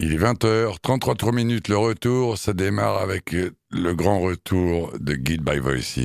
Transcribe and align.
Il 0.00 0.12
est 0.12 0.18
20h, 0.18 0.76
33 0.80 1.32
minutes, 1.32 1.66
le 1.66 1.76
retour, 1.76 2.38
ça 2.38 2.52
démarre 2.52 2.98
avec 2.98 3.34
le 3.72 3.94
grand 3.94 4.20
retour 4.20 4.92
de 5.00 5.14
Guide 5.14 5.42
by 5.42 5.58
Voices. 5.58 5.98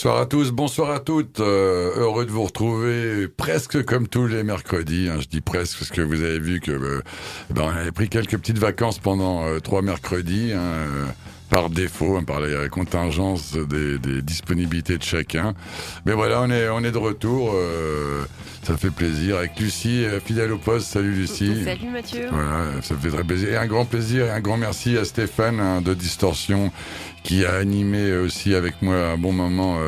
Bonsoir 0.00 0.18
à 0.18 0.24
tous, 0.24 0.50
bonsoir 0.50 0.90
à 0.92 0.98
toutes. 0.98 1.40
Euh, 1.40 1.92
heureux 1.94 2.24
de 2.24 2.30
vous 2.30 2.44
retrouver 2.44 3.28
presque 3.28 3.84
comme 3.84 4.08
tous 4.08 4.26
les 4.26 4.42
mercredis. 4.42 5.10
Hein. 5.10 5.18
je 5.20 5.26
dis 5.26 5.42
presque 5.42 5.78
parce 5.78 5.90
que 5.90 6.00
vous 6.00 6.22
avez 6.22 6.38
vu 6.38 6.58
que 6.58 6.70
euh, 6.70 7.02
ben, 7.50 7.64
on 7.64 7.68
avait 7.68 7.92
pris 7.92 8.08
quelques 8.08 8.38
petites 8.38 8.56
vacances 8.56 8.98
pendant 8.98 9.44
euh, 9.44 9.58
trois 9.58 9.82
mercredis. 9.82 10.54
Hein, 10.54 10.86
par 11.50 11.68
défaut, 11.68 12.16
hein, 12.16 12.24
par 12.24 12.40
la 12.40 12.68
contingence 12.68 13.52
des, 13.52 13.98
des, 13.98 14.22
disponibilités 14.22 14.96
de 14.96 15.02
chacun. 15.02 15.54
Mais 16.06 16.12
voilà, 16.12 16.42
on 16.42 16.50
est, 16.50 16.68
on 16.68 16.82
est 16.82 16.92
de 16.92 16.98
retour. 16.98 17.52
Euh, 17.54 18.24
ça 18.62 18.76
fait 18.76 18.90
plaisir 18.90 19.36
avec 19.38 19.58
Lucie, 19.58 20.04
euh, 20.04 20.20
fidèle 20.20 20.52
au 20.52 20.58
poste. 20.58 20.86
Salut 20.86 21.12
Lucie. 21.12 21.64
Salut 21.64 21.90
Mathieu. 21.90 22.28
Voilà, 22.30 22.80
ça 22.82 22.94
fait 22.96 23.10
très 23.10 23.24
plaisir. 23.24 23.48
Et 23.50 23.56
un 23.56 23.66
grand 23.66 23.84
plaisir 23.84 24.26
et 24.26 24.30
un 24.30 24.40
grand 24.40 24.56
merci 24.56 24.96
à 24.96 25.04
Stéphane 25.04 25.60
hein, 25.60 25.80
de 25.80 25.92
Distorsion 25.92 26.72
qui 27.22 27.44
a 27.44 27.54
animé 27.54 28.12
aussi 28.12 28.54
avec 28.54 28.80
moi 28.80 28.94
un 28.94 29.18
bon 29.18 29.32
moment 29.32 29.78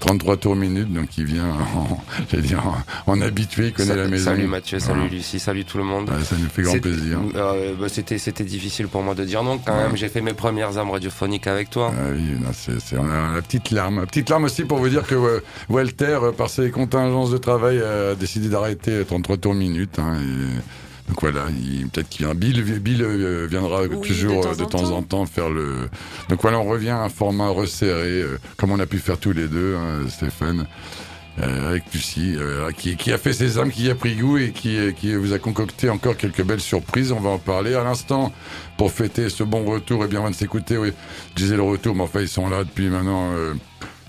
33 0.00 0.32
euh, 0.32 0.36
tours 0.36 0.56
minutes, 0.56 0.92
donc 0.92 1.16
il 1.18 1.24
vient 1.24 1.48
en, 1.76 2.36
dire, 2.38 2.62
en, 3.06 3.20
habitué, 3.20 3.68
il 3.68 3.72
connaît 3.72 3.96
la 3.96 4.08
maison. 4.08 4.30
Salut 4.30 4.46
Mathieu, 4.46 4.78
salut 4.78 5.08
Lucie, 5.08 5.38
salut 5.38 5.64
tout 5.64 5.78
le 5.78 5.84
monde. 5.84 6.10
ça 6.24 6.36
nous 6.36 6.48
fait 6.48 6.62
grand 6.62 6.78
plaisir. 6.78 7.20
Euh, 7.36 7.74
bah, 7.78 7.88
c'était, 7.88 8.18
c'était 8.18 8.44
difficile 8.44 8.88
pour 8.88 9.02
moi 9.02 9.14
de 9.14 9.24
dire 9.24 9.42
non 9.42 9.58
quand 9.58 9.76
même. 9.76 9.96
J'ai 9.96 10.08
fait 10.08 10.20
mes 10.20 10.34
premières 10.34 10.78
armes 10.78 10.90
radiophoniques 10.90 11.46
avec 11.46 11.70
toi. 11.70 11.92
Ah 11.96 12.10
oui, 12.12 12.36
c'est, 12.52 12.98
on 12.98 13.08
a 13.08 13.34
la 13.34 13.42
petite 13.42 13.70
larme. 13.70 14.00
La 14.00 14.06
petite 14.06 14.28
larme 14.30 14.44
aussi 14.44 14.64
pour 14.64 14.78
vous 14.78 14.88
dire 14.88 15.06
que 15.06 15.42
Walter, 15.68 16.18
par 16.36 16.50
ses 16.50 16.70
contingences 16.70 17.30
de 17.30 17.38
travail, 17.38 17.80
a 17.80 18.14
décidé 18.14 18.48
d'arrêter 18.48 19.04
33 19.04 19.36
tours 19.36 19.54
minutes. 19.54 19.98
Hein, 19.98 20.16
et 20.20 20.89
donc 21.10 21.22
voilà, 21.22 21.46
peut-être 21.92 22.08
qu'il 22.08 22.24
vient. 22.24 22.36
Bill, 22.36 22.62
Bill 22.62 23.02
euh, 23.02 23.48
viendra 23.50 23.88
toujours 23.88 24.46
de 24.54 24.64
temps, 24.64 24.92
en, 24.92 25.02
temps. 25.02 25.26
faire 25.26 25.50
le. 25.50 25.88
Donc 26.28 26.40
voilà, 26.40 26.60
on 26.60 26.64
revient 26.64 26.90
à 26.90 27.02
un 27.02 27.08
format 27.08 27.48
resserré, 27.48 28.22
euh, 28.22 28.38
comme 28.56 28.70
on 28.70 28.78
a 28.78 28.86
pu 28.86 28.98
faire 28.98 29.18
tous 29.18 29.32
les 29.32 29.48
deux, 29.48 29.74
hein, 29.76 30.08
Stéphane. 30.08 30.66
Euh, 31.40 31.70
avec 31.70 31.84
Lucie, 31.92 32.36
qui, 32.76 33.12
a 33.12 33.18
fait 33.18 33.32
ses 33.32 33.58
âmes, 33.58 33.70
qui 33.70 33.88
a 33.90 33.94
pris 33.94 34.14
goût 34.14 34.36
et 34.36 34.50
qui, 34.50 34.78
qui 34.94 35.14
vous 35.14 35.32
a 35.32 35.38
concocté 35.38 35.88
encore 35.88 36.16
quelques 36.16 36.44
belles 36.44 36.60
surprises. 36.60 37.12
On 37.12 37.20
va 37.20 37.30
en 37.30 37.38
parler 37.38 37.74
à 37.74 37.82
l'instant 37.82 38.32
pour 38.76 38.92
fêter 38.92 39.28
ce 39.30 39.42
bon 39.42 39.64
retour. 39.64 40.04
Et 40.04 40.08
bien, 40.08 40.20
on 40.20 40.24
va 40.24 40.32
s'écouter. 40.32 40.76
Oui, 40.76 40.92
je 41.30 41.42
disais 41.42 41.56
le 41.56 41.62
retour, 41.62 41.96
mais 41.96 42.02
enfin, 42.02 42.20
ils 42.20 42.28
sont 42.28 42.48
là 42.48 42.62
depuis 42.62 42.88
maintenant 42.88 43.32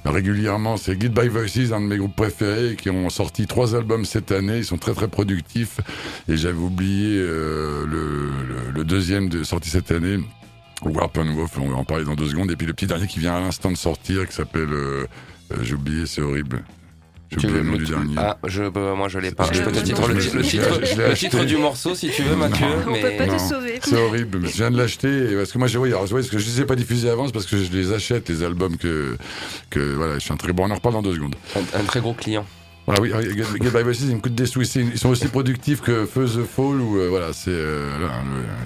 régulièrement. 0.05 0.77
C'est 0.77 0.95
Goodbye 0.95 1.27
Voices, 1.27 1.71
un 1.71 1.81
de 1.81 1.85
mes 1.85 1.97
groupes 1.97 2.15
préférés, 2.15 2.75
qui 2.75 2.89
ont 2.89 3.09
sorti 3.09 3.47
trois 3.47 3.75
albums 3.75 4.05
cette 4.05 4.31
année. 4.31 4.57
Ils 4.57 4.65
sont 4.65 4.77
très 4.77 4.93
très 4.93 5.07
productifs. 5.07 5.79
Et 6.27 6.37
j'avais 6.37 6.57
oublié 6.57 7.17
euh, 7.17 7.85
le, 8.73 8.83
deuxième 8.83 9.29
de, 9.29 9.43
sorti 9.43 9.69
cette 9.69 9.91
année. 9.91 10.17
Warp 10.83 11.17
and 11.17 11.35
Wolf, 11.35 11.59
on 11.59 11.69
va 11.69 11.75
en 11.75 11.85
parler 11.85 12.05
dans 12.05 12.15
deux 12.15 12.29
secondes. 12.29 12.51
Et 12.51 12.55
puis 12.55 12.65
le 12.65 12.73
petit 12.73 12.87
dernier 12.87 13.07
qui 13.07 13.19
vient 13.19 13.35
à 13.35 13.39
l'instant 13.39 13.71
de 13.71 13.77
sortir, 13.77 14.27
qui 14.27 14.33
s'appelle... 14.33 14.71
Euh, 14.71 15.05
euh, 15.51 15.57
j'ai 15.63 15.75
oublié, 15.75 16.05
c'est 16.05 16.21
horrible. 16.21 16.63
Tu 17.37 17.47
veux 17.47 17.61
le 17.61 17.85
dernier. 17.85 18.15
Ah, 18.17 18.37
je, 18.45 18.63
bah, 18.69 18.93
moi 18.95 19.07
je 19.07 19.19
l'ai 19.19 19.31
pas. 19.31 19.47
Je 19.51 19.61
peux 19.61 19.71
te 19.71 19.79
titre 19.79 20.07
le, 20.07 20.19
titre, 20.19 20.79
le 20.97 21.13
titre 21.13 21.45
du 21.45 21.57
morceau 21.57 21.95
si 21.95 22.09
tu 22.09 22.23
veux, 22.23 22.35
Mathieu. 22.35 22.65
On 22.87 22.93
peut 22.93 23.17
pas 23.17 23.27
te 23.27 23.37
sauver. 23.39 23.79
C'est 23.81 23.97
horrible. 23.97 24.47
Je 24.47 24.57
viens 24.57 24.71
de 24.71 24.77
l'acheter 24.77 25.35
parce 25.37 25.51
que 25.51 25.57
moi, 25.57 25.67
je, 25.67 25.77
oui, 25.77 25.89
alors, 25.89 26.07
ce 26.07 26.29
que 26.29 26.37
je 26.37 26.45
les 26.45 26.61
ai 26.61 26.65
pas 26.65 26.75
diffusés 26.75 27.09
avant, 27.09 27.27
c'est 27.27 27.33
parce 27.33 27.45
que 27.45 27.57
je 27.57 27.71
les 27.71 27.93
achète 27.93 28.27
les 28.29 28.43
albums 28.43 28.77
que 28.77 29.17
que 29.69 29.79
voilà, 29.79 30.15
je 30.15 30.19
suis 30.19 30.33
un 30.33 30.37
très 30.37 30.51
bon. 30.51 30.65
On 30.67 30.71
en 30.71 30.75
reparle 30.75 30.95
dans 30.95 31.01
deux 31.01 31.15
secondes. 31.15 31.35
un 31.55 31.83
très 31.83 32.01
gros 32.01 32.13
client. 32.13 32.45
Ah 32.87 32.95
oui, 32.99 33.11
Get 33.11 33.69
By 33.69 33.83
Voices, 33.83 34.01
ils 34.01 34.15
me 34.15 34.21
coûtent 34.21 34.35
des 34.35 34.45
sous. 34.47 34.61
Ils 34.63 34.97
sont 34.97 35.09
aussi 35.09 35.27
productifs 35.27 35.81
que 35.81 36.05
Feu 36.05 36.25
the 36.25 36.43
Fall, 36.43 36.81
ou 36.81 36.97
euh, 36.97 37.07
voilà, 37.09 37.31
c'est 37.31 37.51
euh, 37.51 37.89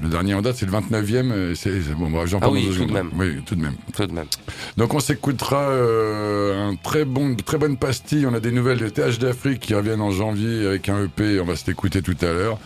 le, 0.02 0.10
dernier 0.10 0.34
en 0.34 0.42
date, 0.42 0.56
c'est 0.56 0.66
le 0.66 0.72
29e. 0.72 1.32
Euh, 1.32 1.54
c'est 1.56 1.94
bon, 1.96 2.10
bref, 2.10 2.28
j'en 2.28 2.40
parle 2.40 2.54
ah 2.56 2.60
oui, 2.60 2.76
tout 2.76 2.86
de 2.86 2.94
même. 2.94 3.12
Oui, 3.18 3.42
tout 3.46 3.56
de 3.56 3.62
même. 3.62 3.76
Tout 3.94 4.08
de 4.08 4.14
même. 4.14 4.28
Donc 4.78 4.94
on 4.94 5.00
s'écoutera 5.00 5.70
un 5.70 6.76
très 6.76 7.04
bon, 7.04 7.36
très 7.36 7.58
bonne 7.58 7.78
pastille. 7.78 8.26
On 8.26 8.34
a 8.34 8.40
des 8.40 8.52
nouvelles 8.52 8.80
de 8.80 8.90
TH 8.90 9.20
d'Afrique 9.20 9.60
qui 9.60 9.74
reviennent 9.74 10.02
en 10.02 10.12
janvier 10.12 10.66
avec 10.66 10.88
un 10.88 11.04
EP. 11.04 11.40
On 11.42 11.46
va 11.46 11.56
s'écouter 11.56 12.02
tout 12.02 12.18
à 12.22 12.32
l'heure. 12.32 12.58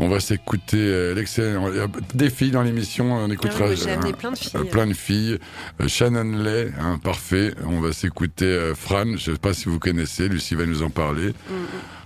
On 0.00 0.08
va 0.08 0.20
s'écouter 0.20 0.76
euh, 0.78 1.14
l'excellent. 1.14 1.70
Des 2.14 2.30
filles 2.30 2.52
dans 2.52 2.62
l'émission, 2.62 3.12
on 3.12 3.30
écoutera 3.30 3.64
ah 3.66 3.70
oui, 3.70 3.90
amené 3.90 4.12
plein 4.12 4.30
de 4.30 4.38
filles. 4.38 4.70
plein 4.70 4.86
de 4.86 4.92
filles. 4.92 5.38
Euh, 5.80 5.88
Shannon 5.88 6.38
Lay, 6.38 6.70
hein, 6.78 7.00
parfait. 7.02 7.52
On 7.66 7.80
va 7.80 7.92
s'écouter 7.92 8.44
euh, 8.44 8.74
Fran, 8.76 9.16
je 9.16 9.32
sais 9.32 9.38
pas 9.38 9.52
si 9.52 9.68
vous 9.68 9.80
connaissez, 9.80 10.28
Lucie 10.28 10.54
va 10.54 10.66
nous 10.66 10.82
en 10.82 10.90
parler. 10.90 11.30
Mm. 11.30 11.54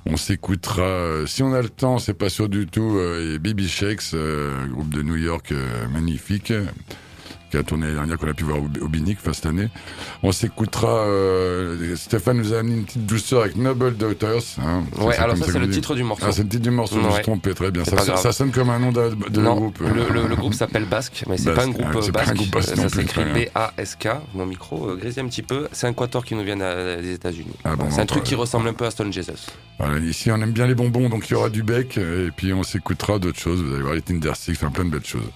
On 0.07 0.17
s'écoutera, 0.17 1.27
si 1.27 1.43
on 1.43 1.53
a 1.53 1.61
le 1.61 1.69
temps, 1.69 1.99
c'est 1.99 2.15
pas 2.15 2.29
sûr 2.29 2.49
du 2.49 2.67
tout, 2.67 2.99
et 2.99 3.39
Baby 3.39 3.69
Shakes, 3.69 4.17
groupe 4.71 4.89
de 4.89 5.01
New 5.01 5.15
York 5.15 5.55
magnifique 5.93 6.53
qui 7.53 7.59
a 7.59 7.63
tourné 7.63 7.85
l'année 7.85 7.99
dernière, 7.99 8.19
qu'on 8.19 8.29
a 8.29 8.35
pu 8.35 8.45
voir 8.45 8.59
au, 8.61 8.89
Binic, 8.89 9.21
fin 9.21 9.35
cette 9.35 9.45
année. 9.45 9.69
On 10.23 10.33
s'écoutera, 10.33 11.07
euh, 11.07 11.95
Stéphane 11.97 12.39
nous 12.39 12.55
a 12.55 12.61
amené 12.61 12.77
une 12.77 12.85
petite 12.85 13.05
douceur 13.05 13.43
avec 13.43 13.57
Noble 13.57 13.95
Daughters. 13.95 14.41
Hein, 14.59 14.85
ouais, 14.99 15.17
alors 15.19 15.37
ça, 15.37 15.45
c'est 15.53 15.59
le 15.59 15.69
titre 15.69 15.95
du 15.95 16.03
morceau. 16.03 16.25
Ah, 16.27 16.33
c'est 16.33 16.45
le 16.45 16.49
titre 16.49 16.63
du 16.63 16.71
morceau, 16.71 16.97
je 17.01 17.07
me 17.07 17.13
suis 17.13 17.23
trompé, 17.23 17.53
très 17.53 17.71
bien. 17.71 17.85
Ça, 17.85 18.17
ça, 18.17 18.33
sonne 18.33 18.53
comme 18.53 18.71
un 18.71 18.79
nom 18.79 18.91
de, 18.91 19.11
groupe. 19.11 19.81
Le, 19.81 20.29
le, 20.29 20.35
groupe 20.35 20.55
s'appelle 20.55 20.87
Basque, 20.87 21.25
mais 21.29 21.37
c'est 21.37 21.53
pas 21.53 21.65
un 21.65 21.71
groupe 21.71 21.85
ah, 21.91 21.95
basque. 21.95 22.13
Pas 22.13 22.31
un 22.31 22.35
groupe 22.35 22.51
basque 22.51 22.75
ça 22.75 22.89
s'écrit 22.89 23.25
B-A-S-K, 23.25 24.09
mon 24.35 24.47
micro 24.47 24.89
euh, 24.89 24.97
grésille 24.97 25.23
un 25.23 25.29
petit 25.29 25.43
peu. 25.43 25.69
C'est 25.73 25.87
un 25.87 25.93
quator 25.93 26.25
qui 26.25 26.35
nous 26.35 26.45
vient 26.45 26.57
des 26.57 27.13
États-Unis. 27.13 27.55
Ah, 27.65 27.77
bon, 27.77 27.91
c'est 27.91 28.01
un 28.01 28.07
truc 28.07 28.25
qui 28.25 28.35
ressemble 28.35 28.69
un 28.69 28.75
peu 28.75 28.87
à 28.87 28.91
Stone 28.91 29.13
Jesus. 29.13 29.51
Voilà, 29.79 29.99
ici, 29.99 30.31
on 30.31 30.41
aime 30.41 30.53
bien 30.53 30.67
les 30.67 30.75
bonbons, 30.75 31.11
donc 31.11 31.29
il 31.29 31.33
y 31.33 31.35
aura 31.35 31.51
du 31.51 31.63
bec, 31.63 31.99
et 31.99 32.31
puis 32.35 32.55
on 32.55 32.63
s'écoutera 32.63 33.19
d'autres 33.19 33.39
choses. 33.39 33.61
Vous 33.61 33.75
allez 33.75 33.83
voir 33.83 33.95
les 33.95 34.03
Tinder 34.03 34.33
Six, 34.35 34.53
enfin 34.53 34.71
plein 34.71 34.87
de 34.87 34.91
belles 34.91 35.05
choses. 35.05 35.31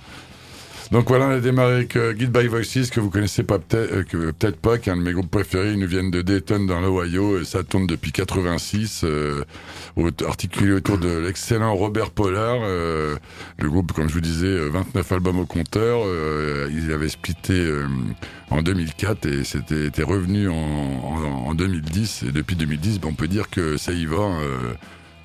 Donc 0.93 1.09
voilà, 1.09 1.27
on 1.27 1.31
a 1.31 1.41
démarré 1.41 1.75
avec 1.75 1.97
euh, 1.97 2.13
Guide 2.13 2.31
by 2.31 2.47
Voices, 2.47 2.91
que 2.91 3.01
vous 3.01 3.11
connaissez 3.11 3.43
pas 3.43 3.59
peut-être, 3.59 4.15
euh, 4.15 4.33
peut-être 4.33 4.57
pas, 4.57 4.79
qui 4.79 4.89
est 4.89 4.93
un 4.93 4.97
de 4.97 5.03
mes 5.03 5.13
groupes 5.13 5.31
préférés. 5.31 5.73
Ils 5.73 5.81
nous 5.81 5.89
viennent 5.89 6.13
de 6.13 6.23
Dayton 6.23 6.65
dans 6.65 6.81
l'Ohio 6.81 7.41
et 7.41 7.45
ça 7.45 7.65
tourne 7.65 7.89
depuis 7.89 8.13
86, 8.13 9.03
euh, 9.05 9.43
articulé 10.25 10.73
autour 10.73 10.99
de 10.99 11.09
l'excellent 11.09 11.75
Robert 11.75 12.11
Pollard. 12.11 12.61
Euh, 12.63 13.17
le 13.59 13.69
groupe, 13.69 13.93
comme 13.93 14.09
je 14.09 14.15
vous 14.15 14.21
disais, 14.21 14.69
29 14.69 15.11
albums 15.11 15.41
au 15.41 15.47
compteur. 15.47 16.03
ils 16.71 16.93
avaient 16.93 17.09
splitté 17.09 17.69
en 18.51 18.63
2004 18.63 19.27
et 19.27 19.45
c'était 19.45 19.87
était 19.87 20.05
revenu 20.05 20.49
en, 20.49 20.55
en, 20.55 21.49
en, 21.49 21.55
2010. 21.55 22.25
Et 22.29 22.33
depuis 22.33 22.55
2010, 22.55 23.01
ben, 23.01 23.09
on 23.09 23.15
peut 23.15 23.29
dire 23.29 23.51
que 23.51 23.77
ça 23.77 23.93
y 23.93 24.07
va. 24.07 24.31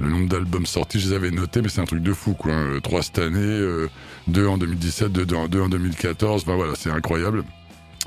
Le 0.01 0.09
nombre 0.09 0.27
d'albums 0.27 0.65
sortis, 0.65 0.99
je 0.99 1.09
les 1.09 1.15
avais 1.15 1.31
notés, 1.31 1.61
mais 1.61 1.69
c'est 1.69 1.81
un 1.81 1.85
truc 1.85 2.03
de 2.03 2.13
fou, 2.13 2.33
quoi. 2.33 2.53
Trois 2.83 3.01
cette 3.03 3.19
année 3.19 3.87
2 4.27 4.47
en 4.47 4.57
2017, 4.57 5.11
2 5.11 5.35
en, 5.35 5.47
2 5.47 5.61
en 5.61 5.69
2014. 5.69 6.43
Enfin 6.43 6.55
voilà, 6.55 6.73
c'est 6.75 6.91
incroyable. 6.91 7.43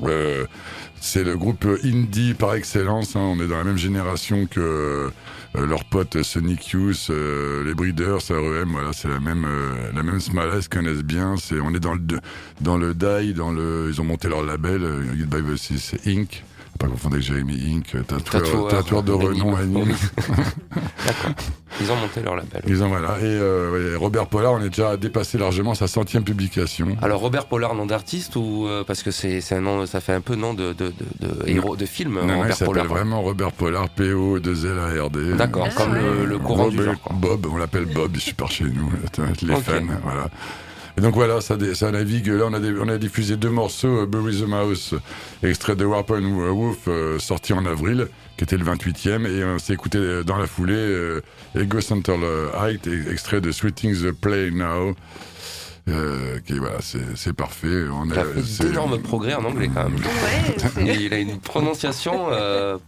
Euh, 0.02 0.44
c'est 1.00 1.23
le 1.23 1.37
groupe 1.37 1.67
indie 1.85 2.35
par 2.35 2.55
excellence. 2.55 3.14
Hein. 3.17 3.20
On 3.20 3.41
est 3.41 3.46
dans 3.46 3.58
la 3.58 3.64
même 3.64 3.79
génération 3.79 4.46
que 4.46 5.11
euh, 5.56 5.67
leurs 5.67 5.85
potes 5.85 6.23
Sonic 6.23 6.69
Youth, 6.70 7.08
euh, 7.11 7.62
les 7.64 7.75
Breeders, 7.75 8.19
REM. 8.29 8.70
Voilà, 8.73 8.93
c'est 8.93 9.08
la 9.08 9.20
même 9.20 9.44
euh, 9.44 9.93
la 9.94 10.02
même 10.02 10.20
smalaise 10.20 10.69
connaissent 10.69 11.05
bien. 11.05 11.37
C'est 11.37 11.61
on 11.61 11.75
est 11.75 11.81
dans 11.81 11.94
le 11.94 12.00
dans 12.61 12.76
le 12.76 12.94
die, 12.94 13.35
dans 13.35 13.52
le 13.52 13.88
ils 13.91 14.00
ont 14.00 14.05
monté 14.05 14.29
leur 14.29 14.43
label 14.43 14.81
Goodbye 15.17 15.43
Voices 15.43 15.94
Inc. 16.06 16.43
Pas 16.78 16.88
confondre 16.88 17.14
avec 17.14 17.26
Jeremy 17.26 17.76
Inc. 17.76 18.04
Tatoueur, 18.06 18.68
tatoueur 18.68 19.02
de 19.02 19.12
renom 19.12 19.54
à 19.54 19.64
Nîmes. 19.64 19.94
D'accord. 21.06 21.30
Ils 21.80 21.90
ont 21.90 21.96
monté 21.96 22.20
leur 22.22 22.36
label. 22.36 22.62
Ils 22.66 22.82
ont, 22.82 22.88
voilà. 22.88 23.18
Et 23.20 23.24
euh, 23.24 23.96
Robert 23.98 24.26
Pollard, 24.26 24.52
on 24.52 24.60
est 24.62 24.68
déjà 24.68 24.96
dépassé 24.96 25.38
largement 25.38 25.74
sa 25.74 25.86
centième 25.88 26.24
publication. 26.24 26.96
Alors 27.02 27.20
Robert 27.20 27.46
Pollard, 27.46 27.74
nom 27.74 27.86
d'artiste 27.86 28.36
ou 28.36 28.66
euh, 28.66 28.84
parce 28.84 29.02
que 29.02 29.10
c'est 29.10 29.40
un 29.52 29.60
nom, 29.60 29.86
ça 29.86 30.00
fait 30.00 30.12
un 30.12 30.20
peu 30.20 30.34
nom 30.36 30.54
de, 30.54 30.72
de, 30.72 30.93
de, 31.20 31.28
de 31.28 31.48
héros 31.48 31.76
de 31.76 31.86
film. 31.86 32.14
Non, 32.14 32.20
Robert 32.20 32.46
il 32.48 32.54
s'appelle 32.54 32.86
vraiment 32.86 33.22
Robert 33.22 33.52
Pollard, 33.52 33.88
PO 33.90 34.38
2 34.40 34.66
L 34.66 34.78
A 34.78 35.04
R 35.04 35.10
D. 35.10 35.34
D'accord, 35.34 35.69
comme 35.74 35.94
le, 35.94 36.24
le, 36.24 36.38
courant 36.38 36.69
du 36.69 36.82
genre. 36.82 36.94
Bob, 37.12 37.46
on 37.50 37.56
l'appelle 37.56 37.86
Bob, 37.86 38.10
il 38.14 38.19
est 38.19 38.20
super 38.20 38.50
chez 38.50 38.64
nous. 38.64 38.90
Les 39.43 39.56
fans, 39.56 39.81
voilà. 40.02 40.28
Et 40.96 41.01
donc 41.01 41.15
voilà, 41.15 41.41
ça, 41.41 41.56
ça 41.74 41.91
navigue. 41.91 42.29
Là, 42.29 42.44
on 42.46 42.55
a, 42.55 42.60
on 42.60 42.89
a 42.89 42.98
diffusé 42.98 43.36
deux 43.36 43.51
morceaux, 43.51 44.03
euh, 44.03 44.06
Bury 44.06 44.41
the 44.41 44.46
Mouse, 44.46 44.94
extrait 45.43 45.74
de 45.74 45.84
Warp 45.84 46.10
and 46.13 46.53
Wolf, 46.53 46.86
euh, 46.86 47.19
sorti 47.19 47.53
en 47.53 47.67
avril, 47.67 48.06
qui 48.36 48.44
était 48.44 48.56
le 48.56 48.65
28e, 48.65 49.27
et 49.27 49.44
on 49.44 49.58
s'est 49.58 49.74
écouté 49.74 49.98
euh, 49.98 50.22
dans 50.22 50.36
la 50.36 50.46
foulée 50.46 51.20
Ego 51.56 51.81
Center 51.81 52.17
Height, 52.56 52.86
extrait 53.10 53.41
de 53.41 53.51
Sweeting 53.51 53.94
the 53.94 54.13
Play 54.13 54.51
Now. 54.51 54.94
Euh, 55.86 56.38
qui, 56.46 56.58
voilà, 56.58 56.79
c'est 56.81 57.32
parfait. 57.34 57.84
On 57.93 58.10
a, 58.10 58.24
fait 58.24 58.64
d'énormes 58.64 58.98
progrès 58.98 59.34
en 59.34 59.44
anglais 59.44 59.69
quand 59.72 59.84
même. 59.84 59.96
Ouais, 59.96 60.94
il 60.98 61.12
a 61.12 61.19
une 61.19 61.38
prononciation 61.38 62.29
euh, 62.31 62.79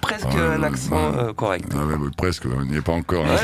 presque 0.00 0.26
un 0.34 0.62
accent 0.62 1.14
euh, 1.16 1.32
correct. 1.32 1.66
Ah 1.74 1.84
ouais, 1.84 1.96
presque, 2.16 2.44
on 2.46 2.64
n'y 2.64 2.76
est 2.76 2.82
pas 2.82 2.92
encore. 2.92 3.24
Hein. 3.26 3.36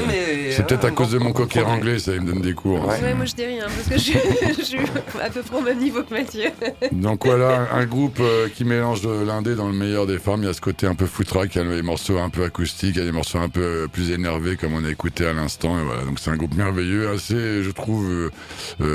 c'est 0.51 0.67
peut-être 0.67 0.85
à 0.85 0.91
cause 0.91 1.11
de 1.11 1.19
mon 1.19 1.33
coquet 1.33 1.63
anglais, 1.63 1.99
ça 1.99 2.13
me 2.13 2.21
donne 2.21 2.41
des 2.41 2.55
cours. 2.55 2.87
Ouais, 2.87 3.15
moi 3.15 3.25
je 3.25 3.35
dis 3.35 3.45
rien, 3.45 3.65
parce 3.65 3.89
que 3.89 3.99
je, 4.59 4.63
suis 4.63 4.79
à 5.23 5.31
peu 5.31 5.43
près 5.43 5.57
au 5.57 5.63
même 5.63 5.79
niveau 5.79 6.03
que 6.03 6.15
Mathieu. 6.15 6.51
Donc 6.93 7.27
voilà, 7.27 7.69
un 7.73 7.87
groupe 7.87 8.19
euh, 8.21 8.49
qui 8.49 8.65
mélange 8.65 9.07
l'indé 9.07 9.55
dans 9.55 9.69
le 9.69 9.75
meilleur 9.75 10.07
des 10.07 10.19
formes. 10.19 10.43
Il 10.43 10.47
y 10.47 10.51
a 10.51 10.53
ce 10.53 10.61
côté 10.61 10.87
un 10.87 10.95
peu 10.95 11.07
footrack, 11.07 11.55
il 11.55 11.63
y 11.63 11.67
a 11.67 11.69
des 11.69 11.83
morceaux 11.83 12.19
un 12.19 12.31
peu 12.31 12.45
acoustiques, 12.45 12.97
il 12.97 12.99
y 12.99 13.03
a 13.03 13.07
des 13.07 13.13
morceaux 13.13 13.39
un 13.39 13.49
peu 13.49 13.89
plus 13.91 14.11
énervés, 14.11 14.57
comme 14.57 14.75
on 14.75 14.85
a 14.85 14.91
écouté 14.91 15.27
à 15.27 15.33
l'instant. 15.33 15.79
Et 15.79 15.83
voilà, 15.83 16.05
donc 16.05 16.19
c'est 16.19 16.31
un 16.31 16.37
groupe 16.37 16.55
merveilleux, 16.55 17.11
assez, 17.11 17.63
je 17.63 17.71
trouve, 17.71 18.11
euh, 18.11 18.31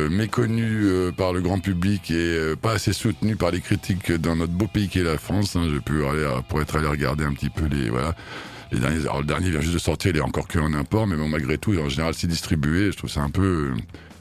méconnu 0.10 1.12
par 1.18 1.34
le 1.34 1.42
grand 1.42 1.60
public 1.60 2.12
et 2.12 2.54
pas 2.62 2.74
assez 2.74 2.94
soutenu 2.94 3.36
par 3.36 3.52
les 3.52 3.62
critiques 3.62 4.12
dans 4.12 4.36
notre 4.36 4.54
beau 4.54 4.68
pays 4.68 4.88
qui 4.88 5.00
est 5.00 5.04
la 5.04 5.18
France. 5.18 5.56
Hein. 5.56 5.68
J'ai 5.72 5.80
pu 5.80 6.06
aller, 6.06 6.28
pour 6.48 6.62
être 6.62 6.76
allé 6.76 6.88
regarder 6.88 7.24
un 7.24 7.34
petit 7.34 7.50
peu 7.50 7.66
les 7.66 7.90
voilà. 7.90 8.16
Les 8.72 8.80
derniers, 8.80 9.02
alors 9.02 9.22
le 9.22 9.26
dernier 9.26 9.50
vient 9.50 9.62
juste 9.62 9.74
de 9.74 9.80
sortir, 9.80 10.12
il 10.12 10.18
est 10.18 10.22
encore 10.22 10.48
que 10.48 10.60
en 10.60 10.74
import, 10.74 11.08
mais 11.08 11.16
bon, 11.16 11.28
malgré 11.28 11.58
tout, 11.58 11.76
en 11.80 11.90
général, 11.90 12.14
c'est 12.14 12.28
distribué. 12.28 12.92
Je 12.92 12.98
trouve 12.98 13.10
ça 13.10 13.22
un 13.22 13.32
peu, 13.32 13.74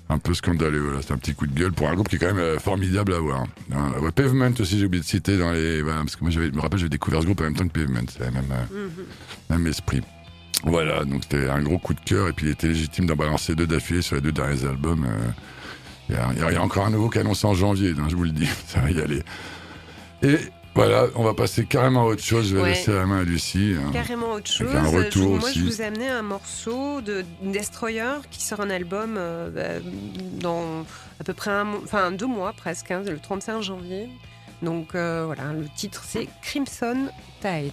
un 0.09 0.19
peu 0.19 0.33
scandaleux. 0.35 0.81
Voilà, 0.81 1.03
c'est 1.03 1.13
un 1.13 1.19
petit 1.19 1.35
coup 1.35 1.47
de 1.47 1.53
gueule 1.59 1.73
pour 1.73 1.89
un 1.89 1.95
groupe 1.95 2.09
qui 2.09 2.17
est 2.17 2.19
quand 2.19 2.27
même 2.27 2.39
euh, 2.39 2.59
formidable 2.59 3.13
à 3.13 3.19
voir. 3.19 3.45
Hein, 3.75 3.93
Pavement 4.15 4.51
aussi, 4.59 4.79
j'ai 4.79 4.87
oublié 4.87 5.03
de 5.03 5.07
citer 5.07 5.37
dans 5.37 5.53
les. 5.53 5.83
parce 5.83 6.17
que 6.17 6.23
moi, 6.23 6.31
je 6.31 6.41
me 6.41 6.61
rappelle, 6.61 6.79
j'ai 6.79 6.89
découvert 6.89 7.21
ce 7.21 7.27
groupe 7.27 7.41
en 7.41 7.45
même 7.45 7.55
temps 7.55 7.69
que 7.69 7.79
Pavement. 7.79 8.01
C'est 8.09 8.25
le 8.25 8.31
même, 8.31 8.45
euh, 8.53 8.87
mm-hmm. 8.87 9.51
même 9.51 9.67
esprit. 9.67 10.01
Voilà, 10.65 11.05
donc 11.05 11.23
c'était 11.25 11.49
un 11.49 11.63
gros 11.63 11.79
coup 11.79 11.95
de 11.95 12.01
cœur 12.01 12.29
et 12.29 12.33
puis 12.33 12.47
il 12.47 12.53
était 12.53 12.69
légitime 12.69 13.07
d'en 13.07 13.15
balancer 13.15 13.55
deux 13.55 13.67
d'affilée 13.67 14.03
sur 14.03 14.17
les 14.17 14.23
deux 14.23 14.33
derniers 14.33 14.65
albums. 14.65 15.05
Euh, 15.05 15.31
il 16.09 16.17
y, 16.17 16.57
a 16.57 16.63
encore 16.63 16.87
un 16.87 16.91
nouveau 16.91 17.11
qui 17.11 17.19
annonce 17.19 17.45
en 17.45 17.55
janvier, 17.55 17.95
je 18.09 18.17
vous 18.17 18.25
le 18.25 18.31
dis, 18.31 18.49
ça 18.67 18.81
va 18.81 18.91
y 18.91 19.01
aller. 19.01 19.23
Et 20.23 20.37
voilà, 20.75 21.07
on 21.17 21.25
va 21.25 21.35
passer 21.35 21.65
carrément 21.65 22.03
à 22.03 22.05
autre 22.05 22.23
chose. 22.23 22.51
Je 22.51 22.57
vais 22.57 22.69
laisser 22.69 22.93
la 22.93 23.05
main 23.05 23.21
à 23.21 23.25
Lucie. 23.25 23.75
Hein. 23.77 23.91
Carrément 23.93 24.33
autre 24.33 24.51
chose. 24.51 24.75
Un 24.75 24.87
retour 24.87 25.39
Moi, 25.39 25.51
je 25.53 25.61
vous 25.61 25.83
ai 25.83 25.87
amené 25.87 26.09
un 26.09 26.23
morceau 26.23 27.01
de 27.01 27.25
Destroyer 27.43 28.21
qui 28.31 28.43
sort 28.43 28.61
un 28.61 28.71
album 28.71 29.17
euh, 29.19 29.51
bah, 29.51 29.85
dans 30.41 30.87
à 31.21 31.25
peu 31.25 31.33
près 31.35 31.51
un, 31.51 31.67
enfin, 31.83 32.13
deux 32.13 32.27
mois 32.27 32.53
presque, 32.53 32.91
hein, 32.91 33.03
le 33.05 33.19
35 33.19 33.61
janvier. 33.61 34.09
Donc 34.63 34.95
euh, 34.95 35.25
voilà, 35.27 35.53
le 35.53 35.67
titre 35.77 36.05
c'est 36.07 36.29
Crimson 36.43 37.09
Tide. 37.41 37.73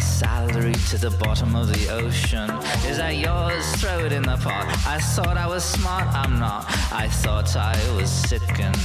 Salary 0.00 0.74
to 0.90 0.98
the 0.98 1.10
bottom 1.10 1.54
of 1.54 1.68
the 1.68 1.88
ocean. 1.90 2.50
Is 2.86 2.98
that 2.98 3.16
yours? 3.16 3.64
Throw 3.76 4.04
it 4.04 4.12
in 4.12 4.22
the 4.22 4.36
pot. 4.36 4.66
I 4.86 4.98
thought 4.98 5.36
I 5.36 5.46
was 5.46 5.64
smart, 5.64 6.06
I'm 6.14 6.38
not. 6.38 6.64
I 6.92 7.08
thought 7.08 7.56
I 7.56 7.76
was 7.96 8.10
sick 8.10 8.60
and 8.60 8.76